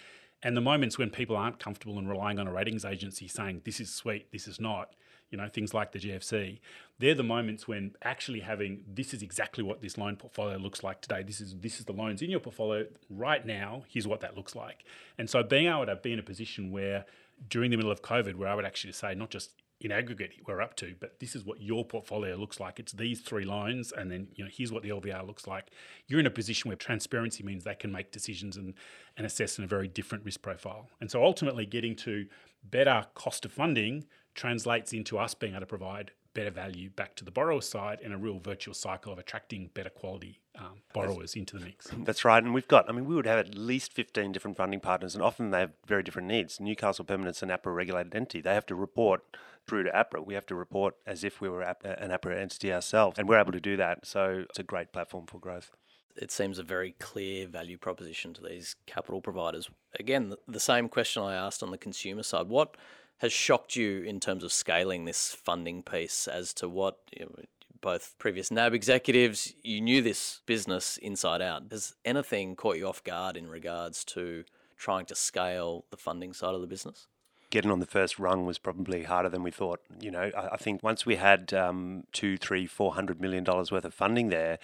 [0.44, 3.80] And the moments when people aren't comfortable and relying on a ratings agency saying, this
[3.80, 4.94] is sweet, this is not,
[5.30, 6.60] you know, things like the GFC,
[6.98, 11.02] they're the moments when actually having this is exactly what this loan portfolio looks like
[11.02, 11.24] today.
[11.24, 13.84] This is this is the loans in your portfolio right now.
[13.88, 14.84] Here's what that looks like.
[15.18, 17.06] And so being able to be in a position where
[17.50, 20.62] during the middle of COVID, where I would actually say not just in aggregate we're
[20.62, 22.80] up to, but this is what your portfolio looks like.
[22.80, 25.72] It's these three loans, and then you know here's what the LVR looks like.
[26.08, 28.76] You're in a position where transparency means they can make decisions and,
[29.18, 30.88] and assess in a very different risk profile.
[31.02, 32.28] And so ultimately getting to
[32.64, 37.26] better cost of funding translates into us being able to provide better value back to
[37.26, 41.58] the borrower side and a real virtuous cycle of attracting better quality um, borrowers into
[41.58, 41.88] the mix.
[41.98, 42.44] That's right.
[42.44, 45.24] And we've got, I mean, we would have at least 15 different funding partners, and
[45.24, 46.60] often they have very different needs.
[46.60, 48.42] Newcastle Permanent's an APRA regulated entity.
[48.42, 49.24] They have to report
[49.68, 50.26] through to APRA.
[50.26, 53.54] We have to report as if we were an APRA entity ourselves, and we're able
[53.54, 54.06] to do that.
[54.06, 55.72] So it's a great platform for growth.
[56.16, 59.70] It seems a very clear value proposition to these capital providers.
[59.98, 62.48] Again, the same question I asked on the consumer side.
[62.50, 62.76] What
[63.22, 67.44] has shocked you in terms of scaling this funding piece as to what you know,
[67.80, 71.64] both previous NAB executives, you knew this business inside out.
[71.70, 74.44] Has anything caught you off guard in regards to
[74.76, 77.06] trying to scale the funding side of the business?
[77.52, 79.82] Getting on the first rung was probably harder than we thought.
[80.00, 83.86] You know, I, think once we had um, two, three, four hundred million dollars worth
[83.86, 84.58] of funding there,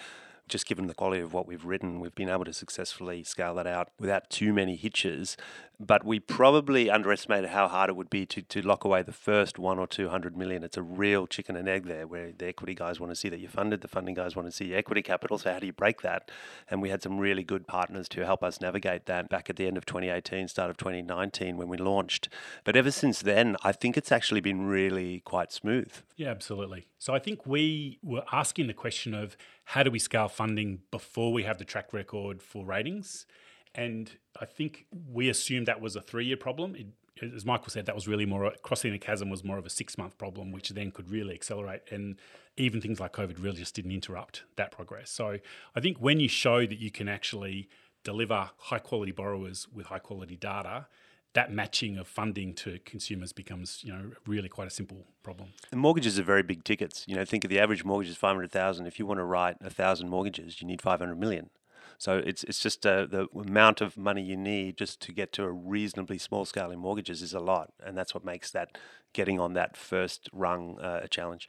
[0.48, 3.66] just given the quality of what we've written, we've been able to successfully scale that
[3.66, 5.36] out without too many hitches.
[5.80, 9.60] But we probably underestimated how hard it would be to, to lock away the first
[9.60, 10.64] one or two hundred million.
[10.64, 13.38] It's a real chicken and egg there, where the equity guys want to see that
[13.38, 15.38] you're funded, the funding guys want to see equity capital.
[15.38, 16.30] So how do you break that?
[16.68, 19.68] And we had some really good partners to help us navigate that back at the
[19.68, 22.28] end of 2018, start of 2019 when we launched.
[22.64, 25.92] But ever since then, I think it's actually been really quite smooth.
[26.16, 26.88] Yeah, absolutely.
[26.98, 31.32] So I think we were asking the question of how do we scale funding before
[31.32, 33.26] we have the track record for ratings?
[33.74, 36.74] And I think we assumed that was a three year problem.
[36.74, 36.86] It,
[37.22, 39.98] as Michael said, that was really more crossing the chasm was more of a six
[39.98, 41.82] month problem, which then could really accelerate.
[41.90, 42.16] And
[42.56, 45.10] even things like COVID really just didn't interrupt that progress.
[45.10, 45.38] So
[45.74, 47.68] I think when you show that you can actually
[48.04, 50.86] deliver high quality borrowers with high quality data,
[51.34, 55.50] that matching of funding to consumers becomes, you know, really quite a simple problem.
[55.70, 57.04] And mortgages are very big tickets.
[57.06, 58.86] You know, think of the average mortgage is five hundred thousand.
[58.86, 61.50] If you want to write a thousand mortgages, you need five hundred million.
[61.98, 65.42] So it's it's just uh, the amount of money you need just to get to
[65.42, 68.78] a reasonably small scale in mortgages is a lot, and that's what makes that
[69.12, 71.48] getting on that first rung uh, a challenge.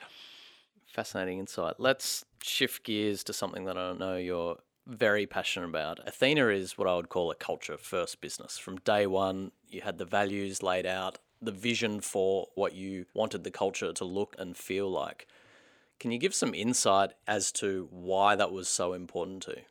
[0.88, 1.76] Fascinating insight.
[1.78, 4.58] Let's shift gears to something that I know you're
[4.88, 6.00] very passionate about.
[6.08, 8.58] Athena is what I would call a culture first business.
[8.58, 13.44] From day one, you had the values laid out, the vision for what you wanted
[13.44, 15.28] the culture to look and feel like.
[16.00, 19.62] Can you give some insight as to why that was so important to you?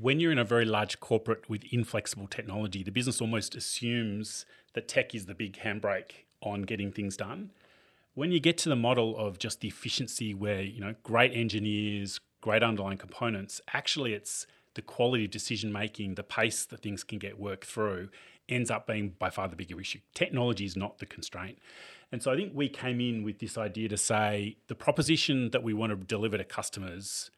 [0.00, 4.88] When you're in a very large corporate with inflexible technology, the business almost assumes that
[4.88, 7.50] tech is the big handbrake on getting things done.
[8.14, 12.20] When you get to the model of just the efficiency where, you know, great engineers,
[12.40, 17.18] great underlying components, actually it's the quality of decision making, the pace that things can
[17.18, 18.08] get worked through
[18.48, 19.98] ends up being by far the bigger issue.
[20.14, 21.58] Technology is not the constraint.
[22.12, 25.62] And so I think we came in with this idea to say the proposition that
[25.62, 27.30] we want to deliver to customers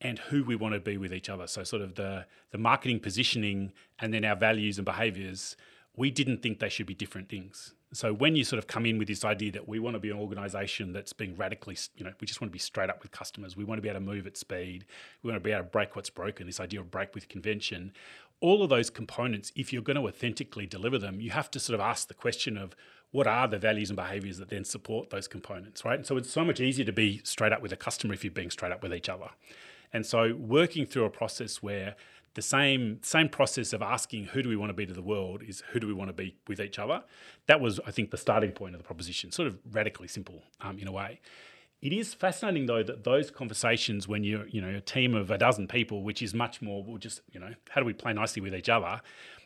[0.00, 1.46] and who we want to be with each other.
[1.46, 5.56] So sort of the the marketing positioning and then our values and behaviors,
[5.96, 7.74] we didn't think they should be different things.
[7.92, 10.10] So when you sort of come in with this idea that we want to be
[10.10, 13.10] an organization that's being radically, you know, we just want to be straight up with
[13.10, 13.56] customers.
[13.56, 14.84] We want to be able to move at speed.
[15.22, 17.92] We want to be able to break what's broken, this idea of break with convention.
[18.40, 21.74] All of those components, if you're going to authentically deliver them, you have to sort
[21.74, 22.76] of ask the question of
[23.10, 25.96] what are the values and behaviors that then support those components, right?
[25.98, 28.32] And so it's so much easier to be straight up with a customer if you're
[28.32, 29.30] being straight up with each other.
[29.92, 31.96] And so, working through a process where
[32.34, 35.42] the same same process of asking who do we want to be to the world
[35.42, 37.02] is who do we want to be with each other.
[37.46, 39.32] That was, I think, the starting point of the proposition.
[39.32, 41.20] Sort of radically simple um, in a way.
[41.82, 45.38] It is fascinating though that those conversations when you're you know a team of a
[45.38, 48.42] dozen people, which is much more well, just you know how do we play nicely
[48.42, 49.00] with each other,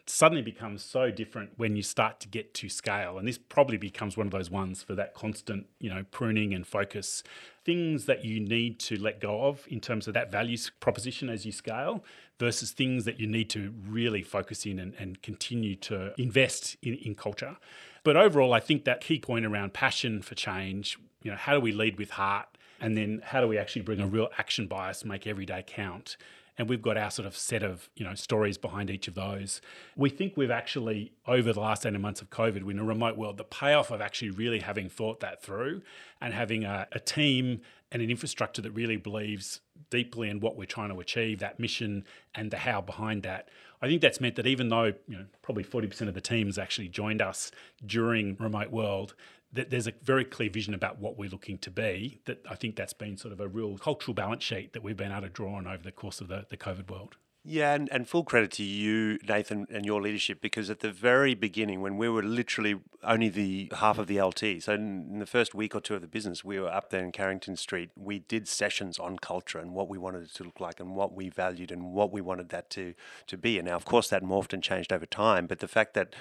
[0.07, 3.19] suddenly becomes so different when you start to get to scale.
[3.19, 6.67] And this probably becomes one of those ones for that constant you know pruning and
[6.67, 7.23] focus,
[7.65, 11.47] things that you need to let go of in terms of that value proposition as
[11.47, 12.05] you scale
[12.39, 16.95] versus things that you need to really focus in and, and continue to invest in,
[16.97, 17.57] in culture.
[18.03, 21.61] But overall, I think that key point around passion for change, you know, how do
[21.61, 22.49] we lead with heart?
[22.81, 26.17] And then how do we actually bring a real action bias, make every day count?
[26.57, 29.61] And we've got our sort of set of you know stories behind each of those.
[29.97, 33.17] We think we've actually over the last 18 months of COVID, we're in a remote
[33.17, 35.83] world, the payoff of actually really having thought that through
[36.21, 40.65] and having a, a team and an infrastructure that really believes deeply in what we're
[40.65, 43.49] trying to achieve, that mission and the how behind that.
[43.81, 46.89] I think that's meant that even though you know probably 40% of the teams actually
[46.89, 47.51] joined us
[47.85, 49.15] during remote world,
[49.55, 52.21] there's a very clear vision about what we're looking to be.
[52.27, 55.13] That I think that's been sort of a real cultural balance sheet that we've been
[55.13, 57.17] able to draw on over the course of the, the COVID world.
[57.47, 61.35] Yeah, and, and full credit to you, Nathan, and your leadership, because at the very
[61.35, 65.27] beginning, when we were literally only the half of the LT, so in, in, the
[65.27, 67.91] first week or two of the business, we were up there in Carrington Street.
[67.97, 71.13] We did sessions on culture and what we wanted it to look like and what
[71.13, 72.95] we valued and what we wanted that to,
[73.27, 73.59] to be.
[73.59, 75.47] And now, of course, that morphed and changed over time.
[75.47, 76.15] But the fact that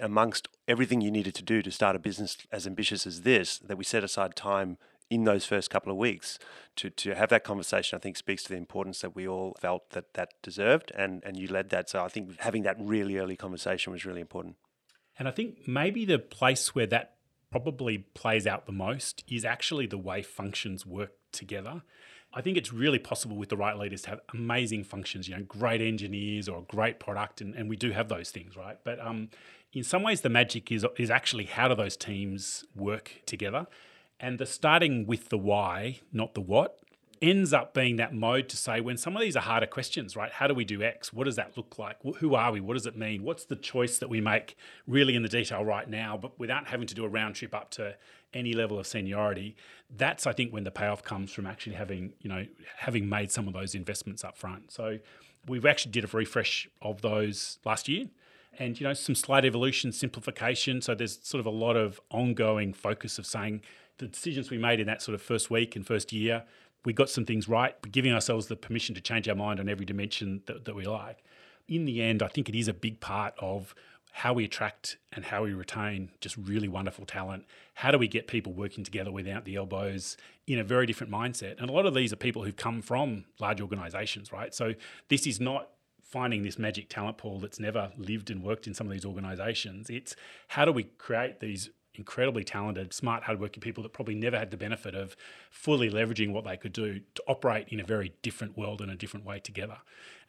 [0.00, 3.76] amongst everything you needed to do to start a business as ambitious as this, that
[3.76, 4.78] we set aside time
[5.10, 6.38] in those first couple of weeks
[6.76, 9.90] to, to have that conversation, I think speaks to the importance that we all felt
[9.90, 11.90] that that deserved, and, and you led that.
[11.90, 14.56] So I think having that really early conversation was really important.
[15.18, 17.16] And I think maybe the place where that
[17.50, 21.82] probably plays out the most is actually the way functions work together.
[22.32, 25.42] I think it's really possible with the right leaders to have amazing functions, you know,
[25.42, 28.78] great engineers or a great product, and, and we do have those things, right?
[28.84, 29.30] But um,
[29.72, 33.66] in some ways, the magic is is actually how do those teams work together,
[34.18, 36.80] and the starting with the why, not the what,
[37.22, 40.32] ends up being that mode to say when some of these are harder questions, right?
[40.32, 41.12] How do we do X?
[41.12, 41.98] What does that look like?
[42.18, 42.60] Who are we?
[42.60, 43.22] What does it mean?
[43.22, 44.56] What's the choice that we make
[44.86, 47.70] really in the detail right now, but without having to do a round trip up
[47.72, 47.96] to
[48.32, 49.54] any level of seniority?
[49.94, 52.46] That's I think when the payoff comes from actually having you know
[52.78, 54.72] having made some of those investments up front.
[54.72, 54.98] So
[55.46, 58.06] we've actually did a refresh of those last year
[58.58, 62.72] and you know some slight evolution simplification so there's sort of a lot of ongoing
[62.72, 63.60] focus of saying
[63.98, 66.44] the decisions we made in that sort of first week and first year
[66.84, 69.68] we got some things right but giving ourselves the permission to change our mind on
[69.68, 71.22] every dimension that, that we like
[71.68, 73.74] in the end i think it is a big part of
[74.12, 77.44] how we attract and how we retain just really wonderful talent.
[77.74, 81.60] How do we get people working together without the elbows in a very different mindset?
[81.60, 84.54] And a lot of these are people who've come from large organizations, right?
[84.54, 84.74] So
[85.08, 85.70] this is not
[86.10, 89.88] finding this magic talent pool that's never lived and worked in some of these organizations.
[89.88, 90.16] It's
[90.48, 94.56] how do we create these incredibly talented, smart, hardworking people that probably never had the
[94.56, 95.16] benefit of
[95.50, 98.94] fully leveraging what they could do to operate in a very different world and a
[98.94, 99.76] different way together.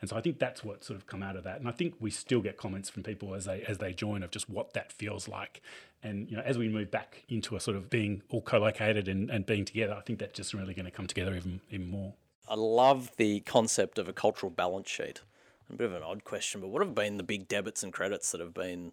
[0.01, 1.59] And so I think that's what sort of come out of that.
[1.59, 4.31] And I think we still get comments from people as they as they join of
[4.31, 5.61] just what that feels like.
[6.03, 9.29] And you know, as we move back into a sort of being all co-located and,
[9.29, 12.13] and being together, I think that's just really going to come together even even more.
[12.49, 15.21] I love the concept of a cultural balance sheet
[15.71, 18.31] a bit of an odd question, but what have been the big debits and credits
[18.31, 18.91] that have been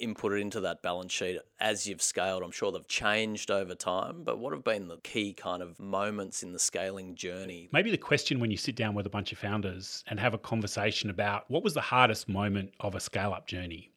[0.00, 2.42] inputted into that balance sheet as you've scaled?
[2.42, 6.42] I'm sure they've changed over time, but what have been the key kind of moments
[6.42, 7.68] in the scaling journey?
[7.72, 10.38] Maybe the question when you sit down with a bunch of founders and have a
[10.38, 13.90] conversation about what was the hardest moment of a scale up journey?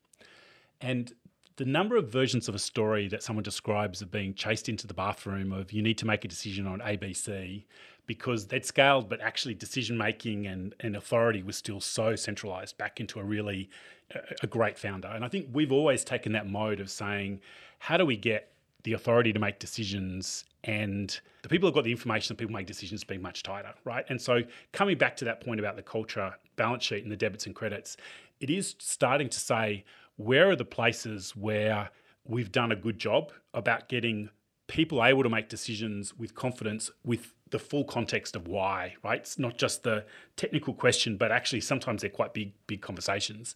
[0.81, 1.13] And
[1.57, 4.93] the number of versions of a story that someone describes of being chased into the
[4.93, 7.63] bathroom of you need to make a decision on ABC
[8.05, 12.99] because they'd scaled, but actually decision making and, and authority was still so centralized back
[12.99, 13.69] into a really
[14.13, 15.07] a, a great founder.
[15.07, 17.39] And I think we've always taken that mode of saying,
[17.79, 18.51] how do we get
[18.83, 22.67] the authority to make decisions and the people who've got the information that people make
[22.67, 24.05] decisions being much tighter, right?
[24.09, 27.45] And so coming back to that point about the culture balance sheet and the debits
[27.45, 27.97] and credits,
[28.39, 29.83] it is starting to say
[30.23, 31.89] where are the places where
[32.25, 34.29] we've done a good job about getting
[34.67, 39.19] people able to make decisions with confidence with the full context of why, right?
[39.19, 40.05] It's not just the
[40.35, 43.55] technical question, but actually sometimes they're quite big, big conversations.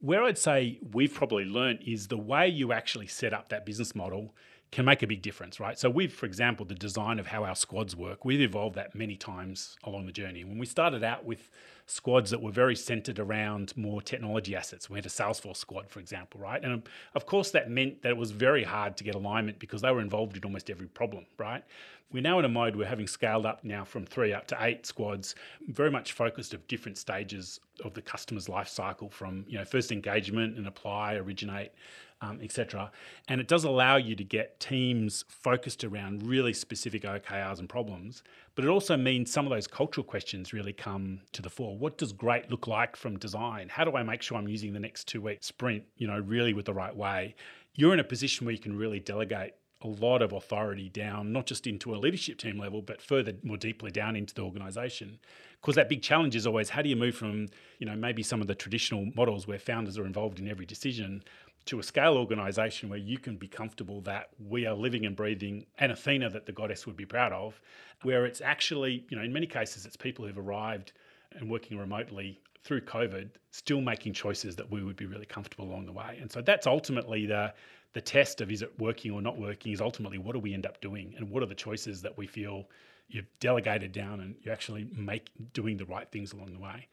[0.00, 3.94] Where I'd say we've probably learned is the way you actually set up that business
[3.94, 4.34] model
[4.70, 5.78] can make a big difference, right?
[5.78, 9.16] So we've, for example, the design of how our squads work, we've evolved that many
[9.16, 10.44] times along the journey.
[10.44, 11.50] When we started out with
[11.88, 14.90] squads that were very centered around more technology assets.
[14.90, 16.62] We had a Salesforce squad, for example, right?
[16.62, 16.82] And
[17.14, 20.02] of course, that meant that it was very hard to get alignment because they were
[20.02, 21.64] involved in almost every problem, right?
[22.12, 24.86] We're now in a mode where having scaled up now from three up to eight
[24.86, 25.34] squads,
[25.68, 29.92] very much focused of different stages of the customer's life cycle from you know first
[29.92, 31.72] engagement and apply, originate,
[32.20, 32.90] um, etc.
[33.28, 38.22] And it does allow you to get teams focused around really specific OKRs and problems.
[38.54, 41.76] But it also means some of those cultural questions really come to the fore.
[41.76, 43.68] What does great look like from design?
[43.68, 46.52] How do I make sure I'm using the next two week sprint, you know, really
[46.54, 47.34] with the right way?
[47.74, 51.46] You're in a position where you can really delegate a lot of authority down, not
[51.46, 55.20] just into a leadership team level, but further more deeply down into the organization.
[55.60, 57.46] Because that big challenge is always how do you move from,
[57.78, 61.22] you know, maybe some of the traditional models where founders are involved in every decision
[61.68, 65.66] to a scale organization where you can be comfortable that we are living and breathing
[65.78, 67.60] an Athena that the goddess would be proud of,
[68.02, 70.92] where it's actually, you know, in many cases, it's people who've arrived
[71.32, 75.84] and working remotely through COVID, still making choices that we would be really comfortable along
[75.84, 76.18] the way.
[76.18, 77.52] And so that's ultimately the
[77.94, 80.66] the test of is it working or not working is ultimately what do we end
[80.66, 82.68] up doing and what are the choices that we feel
[83.08, 86.86] you've delegated down and you actually make doing the right things along the way.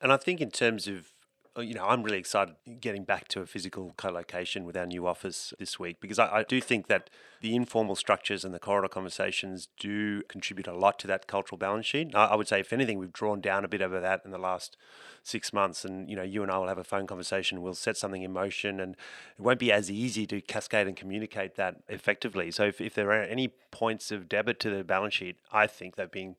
[0.00, 1.12] And I think in terms of
[1.56, 5.06] Uh, you know, I'm really excited getting back to a physical co-location with our new
[5.06, 7.08] office this week because I, I, do think that
[7.40, 11.86] the informal structures and the corridor conversations do contribute a lot to that cultural balance
[11.86, 12.14] sheet.
[12.14, 14.38] I, I would say, if anything, we've drawn down a bit over that in the
[14.38, 14.76] last
[15.22, 15.84] six months.
[15.84, 17.62] And you know, you and I will have a phone conversation.
[17.62, 18.94] We'll set something in motion, and
[19.38, 22.50] it won't be as easy to cascade and communicate that effectively.
[22.50, 25.96] So, if, if there are any points of debit to the balance sheet, I think
[25.96, 26.36] they've been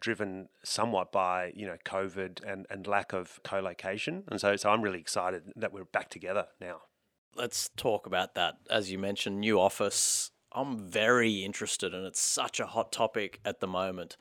[0.00, 4.82] driven somewhat by you know COVID and, and lack of co-location, and so so I'm
[4.82, 6.82] really excited that we're back together now.
[7.34, 8.54] Let's talk about that.
[8.70, 10.30] As you mentioned, new office.
[10.52, 14.16] I'm very interested, and it's such a hot topic at the moment.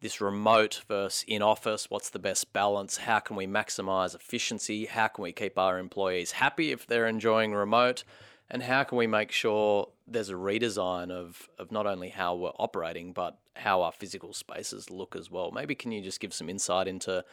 [0.00, 2.98] This remote versus in office, what's the best balance?
[2.98, 4.86] How can we maximize efficiency?
[4.86, 8.04] How can we keep our employees happy if they're enjoying remote?
[8.50, 12.52] And how can we make sure there's a redesign of, of not only how we're
[12.58, 15.50] operating, but how our physical spaces look as well?
[15.50, 17.24] Maybe can you just give some insight into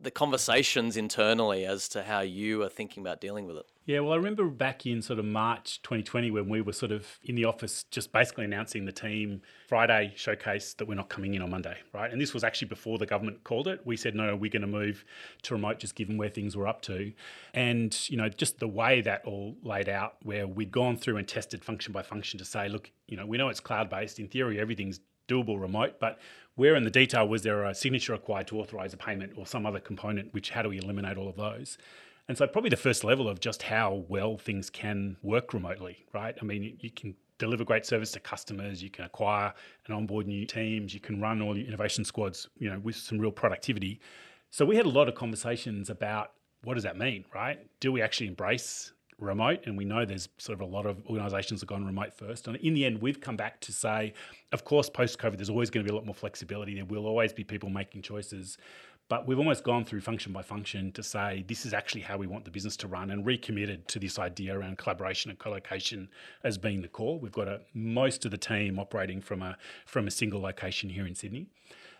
[0.00, 3.66] the conversations internally as to how you are thinking about dealing with it?
[3.86, 7.06] Yeah, well, I remember back in sort of March 2020 when we were sort of
[7.22, 11.40] in the office just basically announcing the team Friday showcase that we're not coming in
[11.40, 12.10] on Monday, right?
[12.10, 13.80] And this was actually before the government called it.
[13.84, 15.04] We said, no, we're going to move
[15.42, 17.12] to remote just given where things were up to.
[17.54, 21.28] And, you know, just the way that all laid out, where we'd gone through and
[21.28, 24.18] tested function by function to say, look, you know, we know it's cloud based.
[24.18, 26.18] In theory, everything's doable remote, but
[26.56, 29.64] where in the detail was there a signature required to authorize a payment or some
[29.64, 31.78] other component, which how do we eliminate all of those?
[32.28, 36.36] And so, probably the first level of just how well things can work remotely, right?
[36.40, 39.52] I mean, you can deliver great service to customers, you can acquire
[39.86, 43.18] and onboard new teams, you can run all your innovation squads, you know, with some
[43.18, 44.00] real productivity.
[44.50, 46.32] So, we had a lot of conversations about
[46.64, 47.60] what does that mean, right?
[47.78, 49.60] Do we actually embrace remote?
[49.66, 52.48] And we know there's sort of a lot of organizations that have gone remote first.
[52.48, 54.14] And in the end, we've come back to say,
[54.52, 56.74] of course, post COVID, there's always going to be a lot more flexibility.
[56.74, 58.58] There will always be people making choices.
[59.08, 62.26] But we've almost gone through function by function to say this is actually how we
[62.26, 66.08] want the business to run and recommitted to this idea around collaboration and co-location
[66.42, 67.18] as being the core.
[67.18, 71.06] We've got a, most of the team operating from a from a single location here
[71.06, 71.46] in Sydney.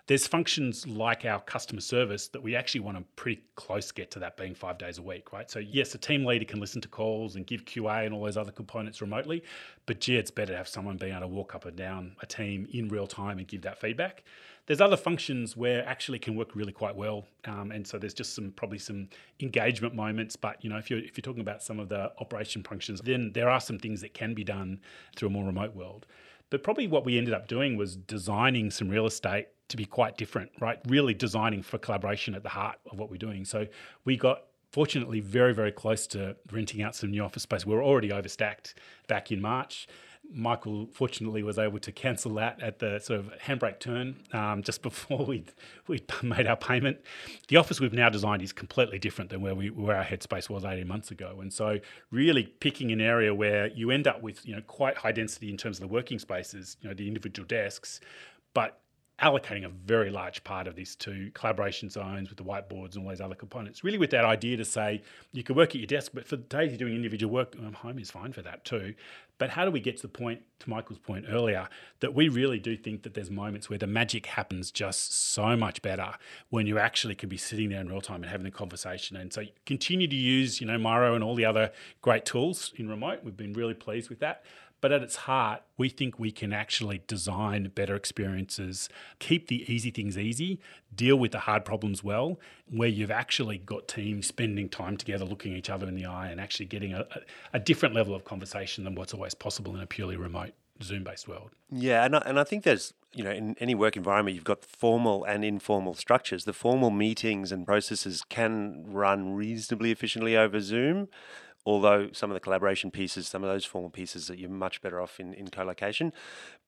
[0.07, 4.21] There's functions like our customer service that we actually want to pretty close get to
[4.21, 5.51] that being five days a week, right?
[5.51, 8.37] So yes, a team leader can listen to calls and give QA and all those
[8.37, 9.43] other components remotely,
[9.85, 12.27] but gee, it's better to have someone being able to walk up and down a
[12.27, 14.23] team in real time and give that feedback.
[14.67, 18.35] There's other functions where actually can work really quite well, um, and so there's just
[18.35, 19.09] some probably some
[19.41, 20.37] engagement moments.
[20.37, 23.33] But you know, if you're if you're talking about some of the operation functions, then
[23.33, 24.81] there are some things that can be done
[25.17, 26.07] through a more remote world.
[26.51, 30.17] But probably what we ended up doing was designing some real estate to be quite
[30.17, 30.79] different, right?
[30.87, 33.45] Really designing for collaboration at the heart of what we're doing.
[33.45, 33.67] So
[34.05, 37.65] we got fortunately very, very close to renting out some new office space.
[37.65, 38.75] We were already overstacked
[39.09, 39.89] back in March.
[40.33, 44.83] Michael fortunately was able to cancel that at the sort of handbrake turn um, just
[44.91, 45.45] before we
[45.87, 46.99] we made our payment.
[47.49, 50.65] The office we've now designed is completely different than where we where our headspace was
[50.65, 51.79] 18 months ago, and so
[52.11, 55.57] really picking an area where you end up with you know quite high density in
[55.57, 58.01] terms of the working spaces, you know the individual desks,
[58.53, 58.81] but
[59.23, 63.09] allocating a very large part of this to collaboration zones with the whiteboards and all
[63.09, 63.83] those other components.
[63.83, 65.03] Really, with that idea to say
[65.33, 67.73] you can work at your desk, but for the days you're doing individual work, um,
[67.73, 68.95] home is fine for that too.
[69.39, 71.69] But how do we get to the point, to Michael's point earlier,
[72.01, 75.83] that we really do think that there's moments where the magic happens just so much
[75.83, 76.13] better
[76.51, 79.17] when you actually can be sitting there in real time and having the conversation.
[79.17, 81.71] And so continue to use, you know, Miro and all the other
[82.01, 83.21] great tools in remote.
[83.23, 84.45] We've been really pleased with that.
[84.83, 89.91] But at its heart, we think we can actually design better experiences, keep the easy
[89.91, 90.61] things easy,
[90.95, 92.39] deal with the hard problems well,
[92.71, 96.41] where you've actually got teams spending time together, looking each other in the eye, and
[96.41, 97.07] actually getting a,
[97.55, 100.53] a different level of conversation than what's always possible in a purely remote
[100.83, 101.51] Zoom based world.
[101.71, 104.65] Yeah, and I, and I think there's, you know, in any work environment, you've got
[104.65, 106.45] formal and informal structures.
[106.45, 111.09] The formal meetings and processes can run reasonably efficiently over Zoom
[111.67, 115.01] although some of the collaboration pieces, some of those formal pieces that you're much better
[115.01, 116.13] off in, in co-location.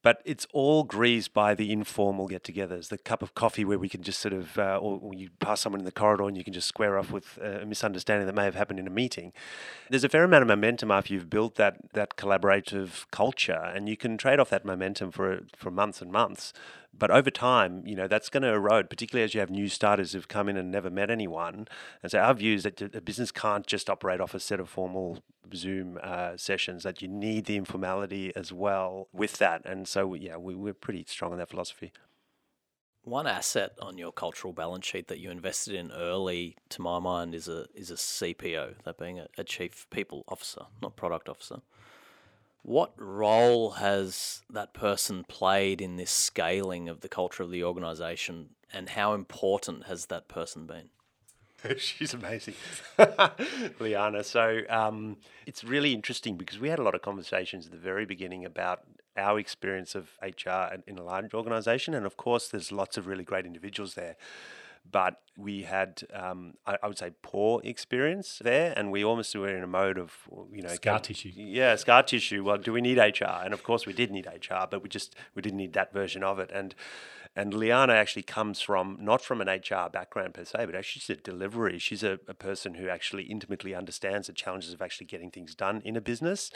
[0.01, 4.03] But it's all greased by the informal get-togethers, the cup of coffee where we can
[4.03, 6.53] just sort of, uh, or, or, you pass someone in the corridor and you can
[6.53, 9.33] just square off with a misunderstanding that may have happened in a meeting.
[9.89, 13.97] There's a fair amount of momentum after you've built that that collaborative culture, and you
[13.97, 16.53] can trade off that momentum for for months and months.
[16.93, 20.11] But over time, you know, that's going to erode, particularly as you have new starters
[20.11, 21.67] who've come in and never met anyone.
[22.01, 24.69] And so our view is that a business can't just operate off a set of
[24.69, 25.19] formal
[25.55, 29.65] Zoom uh, sessions, that you need the informality as well with that.
[29.65, 31.91] And so, yeah, we, we're pretty strong on that philosophy.
[33.03, 37.33] One asset on your cultural balance sheet that you invested in early, to my mind,
[37.33, 41.61] is a is a CPO, that being a, a chief people officer, not product officer.
[42.61, 48.49] What role has that person played in this scaling of the culture of the organization,
[48.71, 50.89] and how important has that person been?
[51.77, 52.55] She's amazing,
[53.79, 54.23] Liana.
[54.23, 58.05] So um, it's really interesting because we had a lot of conversations at the very
[58.05, 58.83] beginning about
[59.17, 61.93] our experience of HR in a large organization.
[61.93, 64.15] And of course, there's lots of really great individuals there
[64.89, 69.55] but we had, um, I, I, would say, poor experience there, and we almost were
[69.55, 70.13] in a mode of,
[70.51, 71.31] you know, scar tissue.
[71.33, 72.43] Yeah, scar tissue.
[72.43, 73.43] Well, do we need HR?
[73.43, 76.23] And of course, we did need HR, but we just we didn't need that version
[76.23, 76.51] of it.
[76.53, 76.75] And
[77.35, 81.09] and Liana actually comes from not from an HR background per se, but actually she's
[81.17, 81.77] a delivery.
[81.77, 85.81] She's a, a person who actually intimately understands the challenges of actually getting things done
[85.85, 86.51] in a business.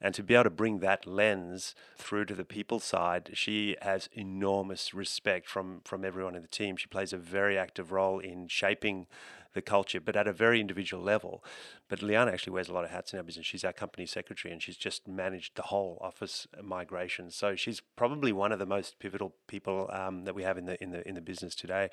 [0.00, 4.08] And to be able to bring that lens through to the people side, she has
[4.12, 6.76] enormous respect from, from everyone in the team.
[6.76, 9.06] She plays a very active role in shaping
[9.54, 11.42] the culture, but at a very individual level.
[11.88, 13.46] But Liana actually wears a lot of hats in our business.
[13.46, 17.30] She's our company secretary and she's just managed the whole office migration.
[17.30, 20.82] So she's probably one of the most pivotal people um, that we have in the
[20.82, 21.88] in the in the business today.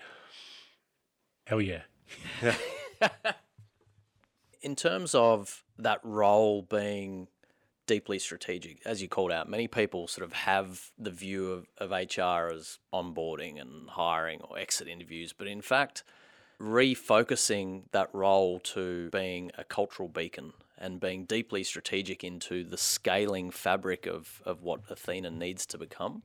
[1.45, 1.83] Hell yeah.
[4.61, 7.27] in terms of that role being
[7.87, 11.91] deeply strategic, as you called out, many people sort of have the view of, of
[11.91, 16.03] HR as onboarding and hiring or exit interviews, but in fact,
[16.59, 23.51] refocusing that role to being a cultural beacon and being deeply strategic into the scaling
[23.51, 26.23] fabric of, of what Athena needs to become.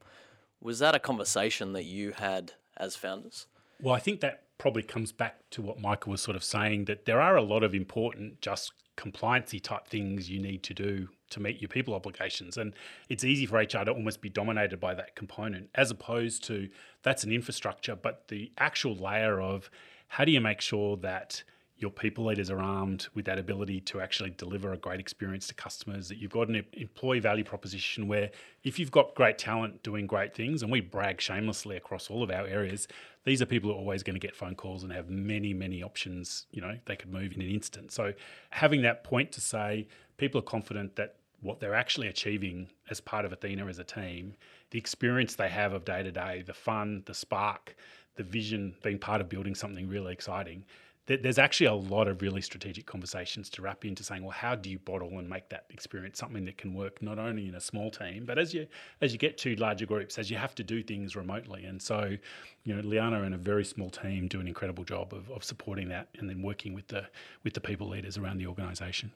[0.61, 3.47] Was that a conversation that you had as founders?
[3.81, 7.07] Well, I think that probably comes back to what Michael was sort of saying that
[7.07, 11.41] there are a lot of important, just compliancy type things you need to do to
[11.41, 12.59] meet your people obligations.
[12.59, 12.75] And
[13.09, 16.69] it's easy for HR to almost be dominated by that component, as opposed to
[17.03, 19.71] that's an infrastructure, but the actual layer of
[20.11, 21.41] how do you make sure that
[21.79, 25.55] your people leaders are armed with that ability to actually deliver a great experience to
[25.55, 28.29] customers, that you've got an employee value proposition where
[28.65, 32.31] if you've got great talent doing great things, and we brag shamelessly across all of
[32.31, 32.89] our areas,
[33.25, 35.81] these are people who are always going to get phone calls and have many, many
[35.81, 36.47] options.
[36.51, 37.93] You know, they could move in an instant.
[37.93, 38.13] So
[38.51, 39.87] having that point to say
[40.17, 44.35] people are confident that what they're actually achieving as part of Athena as a team,
[44.71, 47.77] the experience they have of day to day, the fun, the spark,
[48.21, 50.63] the vision being part of building something really exciting,
[51.07, 54.69] there's actually a lot of really strategic conversations to wrap into saying, well, how do
[54.69, 57.91] you bottle and make that experience something that can work not only in a small
[57.91, 58.67] team, but as you
[59.01, 61.65] as you get to larger groups, as you have to do things remotely.
[61.65, 62.17] And so,
[62.65, 65.89] you know, Liana and a very small team do an incredible job of, of supporting
[65.89, 67.07] that and then working with the
[67.43, 69.11] with the people leaders around the organization.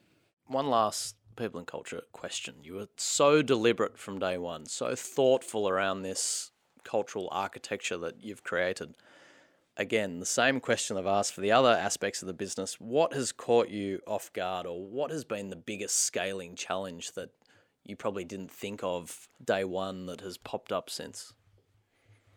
[0.47, 2.55] One last people and culture question.
[2.63, 6.51] You were so deliberate from day one, so thoughtful around this
[6.85, 8.93] cultural architecture that you've created.
[9.75, 12.79] Again, the same question I've asked for the other aspects of the business.
[12.79, 17.31] What has caught you off guard, or what has been the biggest scaling challenge that
[17.83, 21.33] you probably didn't think of day one that has popped up since?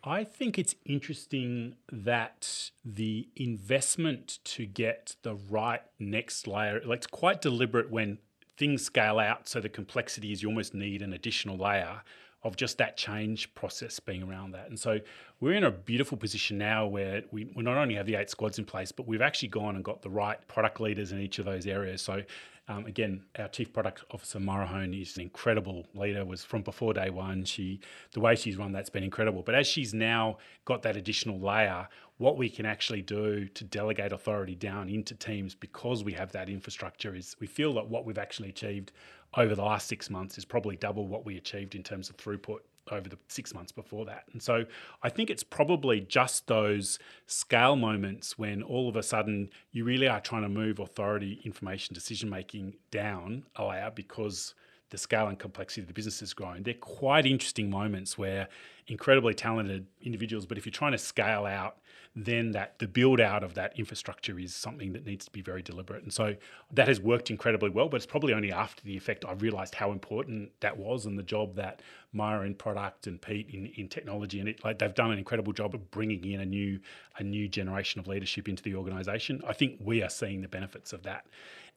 [0.03, 7.07] I think it's interesting that the investment to get the right next layer, like it's
[7.07, 8.18] quite deliberate when
[8.57, 9.49] things scale out.
[9.49, 12.03] So the complexity is you almost need an additional layer
[12.45, 14.68] of just that change process being around that.
[14.68, 15.01] And so
[15.41, 18.59] we're in a beautiful position now where we, we not only have the eight squads
[18.59, 21.45] in place, but we've actually gone and got the right product leaders in each of
[21.45, 22.01] those areas.
[22.01, 22.22] So
[22.71, 26.25] Um, again, our chief product officer Marahone is an incredible leader.
[26.25, 27.45] Was from before day one.
[27.45, 27.81] She
[28.12, 29.43] the way she's run that's been incredible.
[29.43, 31.89] But as she's now got that additional layer,
[32.19, 36.51] what we can actually do to delegate authority down into teams because we have that
[36.51, 38.93] infrastructure is we feel that what we've actually achieved
[39.37, 42.61] over the last six months is probably double what we achieved in terms of throughput
[42.93, 44.24] over the six months before that.
[44.32, 44.64] And so
[45.03, 50.09] I think it's probably just those scale moments when all of a sudden you really
[50.09, 54.55] are trying to move authority, information, decision making down a layer because
[54.91, 56.62] the scale and complexity of the business is growing.
[56.62, 58.49] They're quite interesting moments where
[58.86, 61.78] incredibly talented individuals, but if you're trying to scale out
[62.24, 65.62] then that the build out of that infrastructure is something that needs to be very
[65.62, 66.03] deliberate.
[66.03, 66.34] And so
[66.72, 69.93] that has worked incredibly well, but it's probably only after the effect I've realized how
[69.93, 71.80] important that was and the job that
[72.12, 75.53] Maya in product and Pete in, in technology and it like they've done an incredible
[75.53, 76.80] job of bringing in a new
[77.18, 79.43] a new generation of leadership into the organization.
[79.47, 81.26] I think we are seeing the benefits of that.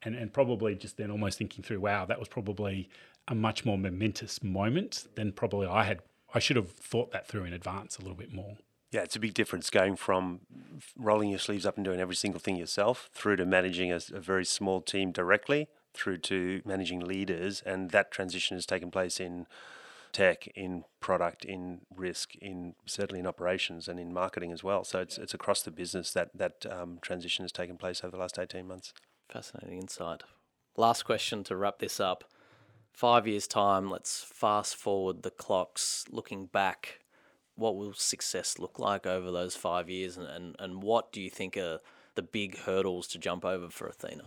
[0.03, 2.89] And and probably just then almost thinking through, wow, that was probably
[3.27, 6.01] a much more momentous moment than probably I had
[6.33, 8.57] I should have thought that through in advance a little bit more.
[8.91, 10.41] Yeah, it's a big difference going from
[10.97, 14.19] rolling your sleeves up and doing every single thing yourself through to managing a, a,
[14.19, 17.61] very small team directly through to managing leaders.
[17.65, 19.47] And that transition has taken place in
[20.11, 24.83] tech, in product, in risk, in certainly in operations and in marketing as well.
[24.83, 28.17] So it's, it's across the business that that um, transition has taken place over the
[28.17, 28.93] last 18 months.
[29.31, 30.23] Fascinating insight.
[30.75, 32.25] Last question to wrap this up.
[32.91, 36.99] Five years' time, let's fast forward the clocks, looking back
[37.55, 41.29] what will success look like over those five years, and, and, and what do you
[41.29, 41.79] think are
[42.15, 44.25] the big hurdles to jump over for Athena?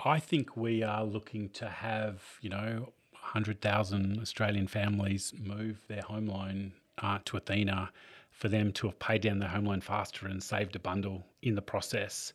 [0.00, 6.26] I think we are looking to have, you know, 100,000 Australian families move their home
[6.26, 7.90] loan uh, to Athena
[8.30, 11.54] for them to have paid down their home loan faster and saved a bundle in
[11.54, 12.32] the process,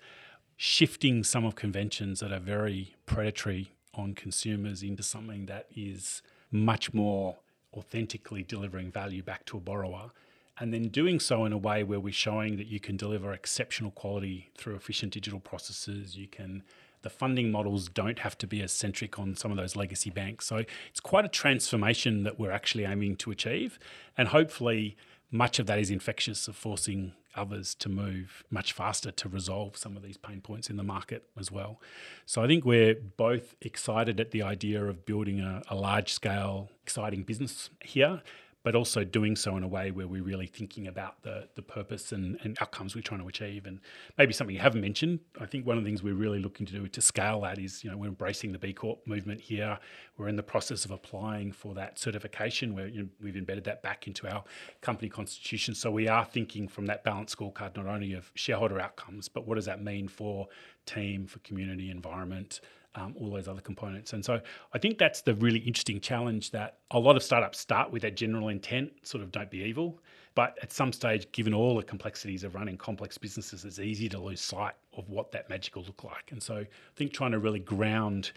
[0.61, 6.93] shifting some of conventions that are very predatory on consumers into something that is much
[6.93, 7.37] more
[7.73, 10.11] authentically delivering value back to a borrower
[10.59, 13.91] and then doing so in a way where we're showing that you can deliver exceptional
[13.91, 16.17] quality through efficient digital processes.
[16.17, 16.63] You can
[17.03, 20.45] the funding models don't have to be as centric on some of those legacy banks.
[20.45, 23.79] So it's quite a transformation that we're actually aiming to achieve
[24.17, 24.97] and hopefully
[25.31, 29.95] much of that is infectious of forcing others to move much faster to resolve some
[29.97, 31.79] of these pain points in the market as well.
[32.25, 36.69] So I think we're both excited at the idea of building a, a large scale,
[36.83, 38.21] exciting business here
[38.63, 42.11] but also doing so in a way where we're really thinking about the, the purpose
[42.11, 43.65] and, and outcomes we're trying to achieve.
[43.65, 43.79] And
[44.17, 46.73] maybe something you haven't mentioned, I think one of the things we're really looking to
[46.73, 49.79] do to scale that is, you know, we're embracing the B Corp movement here.
[50.17, 53.81] We're in the process of applying for that certification where you know, we've embedded that
[53.81, 54.43] back into our
[54.81, 55.73] company constitution.
[55.73, 59.55] So we are thinking from that balanced scorecard not only of shareholder outcomes, but what
[59.55, 60.47] does that mean for
[60.85, 62.59] team, for community, environment,
[62.95, 64.13] um, all those other components.
[64.13, 64.39] And so
[64.73, 68.15] I think that's the really interesting challenge that a lot of startups start with that
[68.15, 69.99] general intent, sort of don't be evil.
[70.35, 74.19] But at some stage, given all the complexities of running complex businesses, it's easy to
[74.19, 76.31] lose sight of what that magic will look like.
[76.31, 78.31] And so I think trying to really ground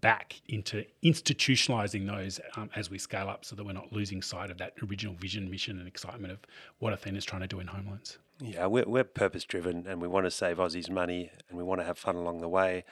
[0.00, 4.50] back into institutionalizing those um, as we scale up so that we're not losing sight
[4.50, 6.38] of that original vision, mission, and excitement of
[6.78, 8.18] what Athena is trying to do in home loans.
[8.40, 11.80] Yeah, we're, we're purpose driven and we want to save Aussies money and we want
[11.80, 12.84] to have fun along the way.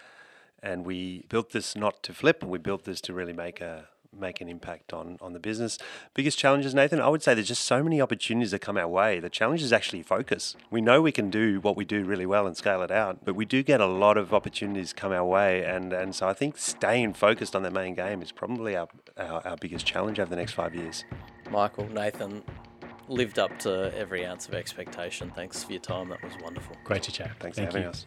[0.62, 3.88] And we built this not to flip, we built this to really make a
[4.18, 5.78] make an impact on on the business.
[6.14, 9.20] Biggest challenges, Nathan, I would say there's just so many opportunities that come our way.
[9.20, 10.56] The challenge is actually focus.
[10.70, 13.34] We know we can do what we do really well and scale it out, but
[13.34, 16.58] we do get a lot of opportunities come our way, and and so I think
[16.58, 20.36] staying focused on the main game is probably our, our, our biggest challenge over the
[20.36, 21.04] next five years.
[21.50, 22.42] Michael, Nathan,
[23.08, 25.30] lived up to every ounce of expectation.
[25.34, 26.08] Thanks for your time.
[26.08, 26.76] That was wonderful.
[26.84, 27.32] Great to chat.
[27.40, 27.88] Thanks Thank for having you.
[27.90, 28.06] us.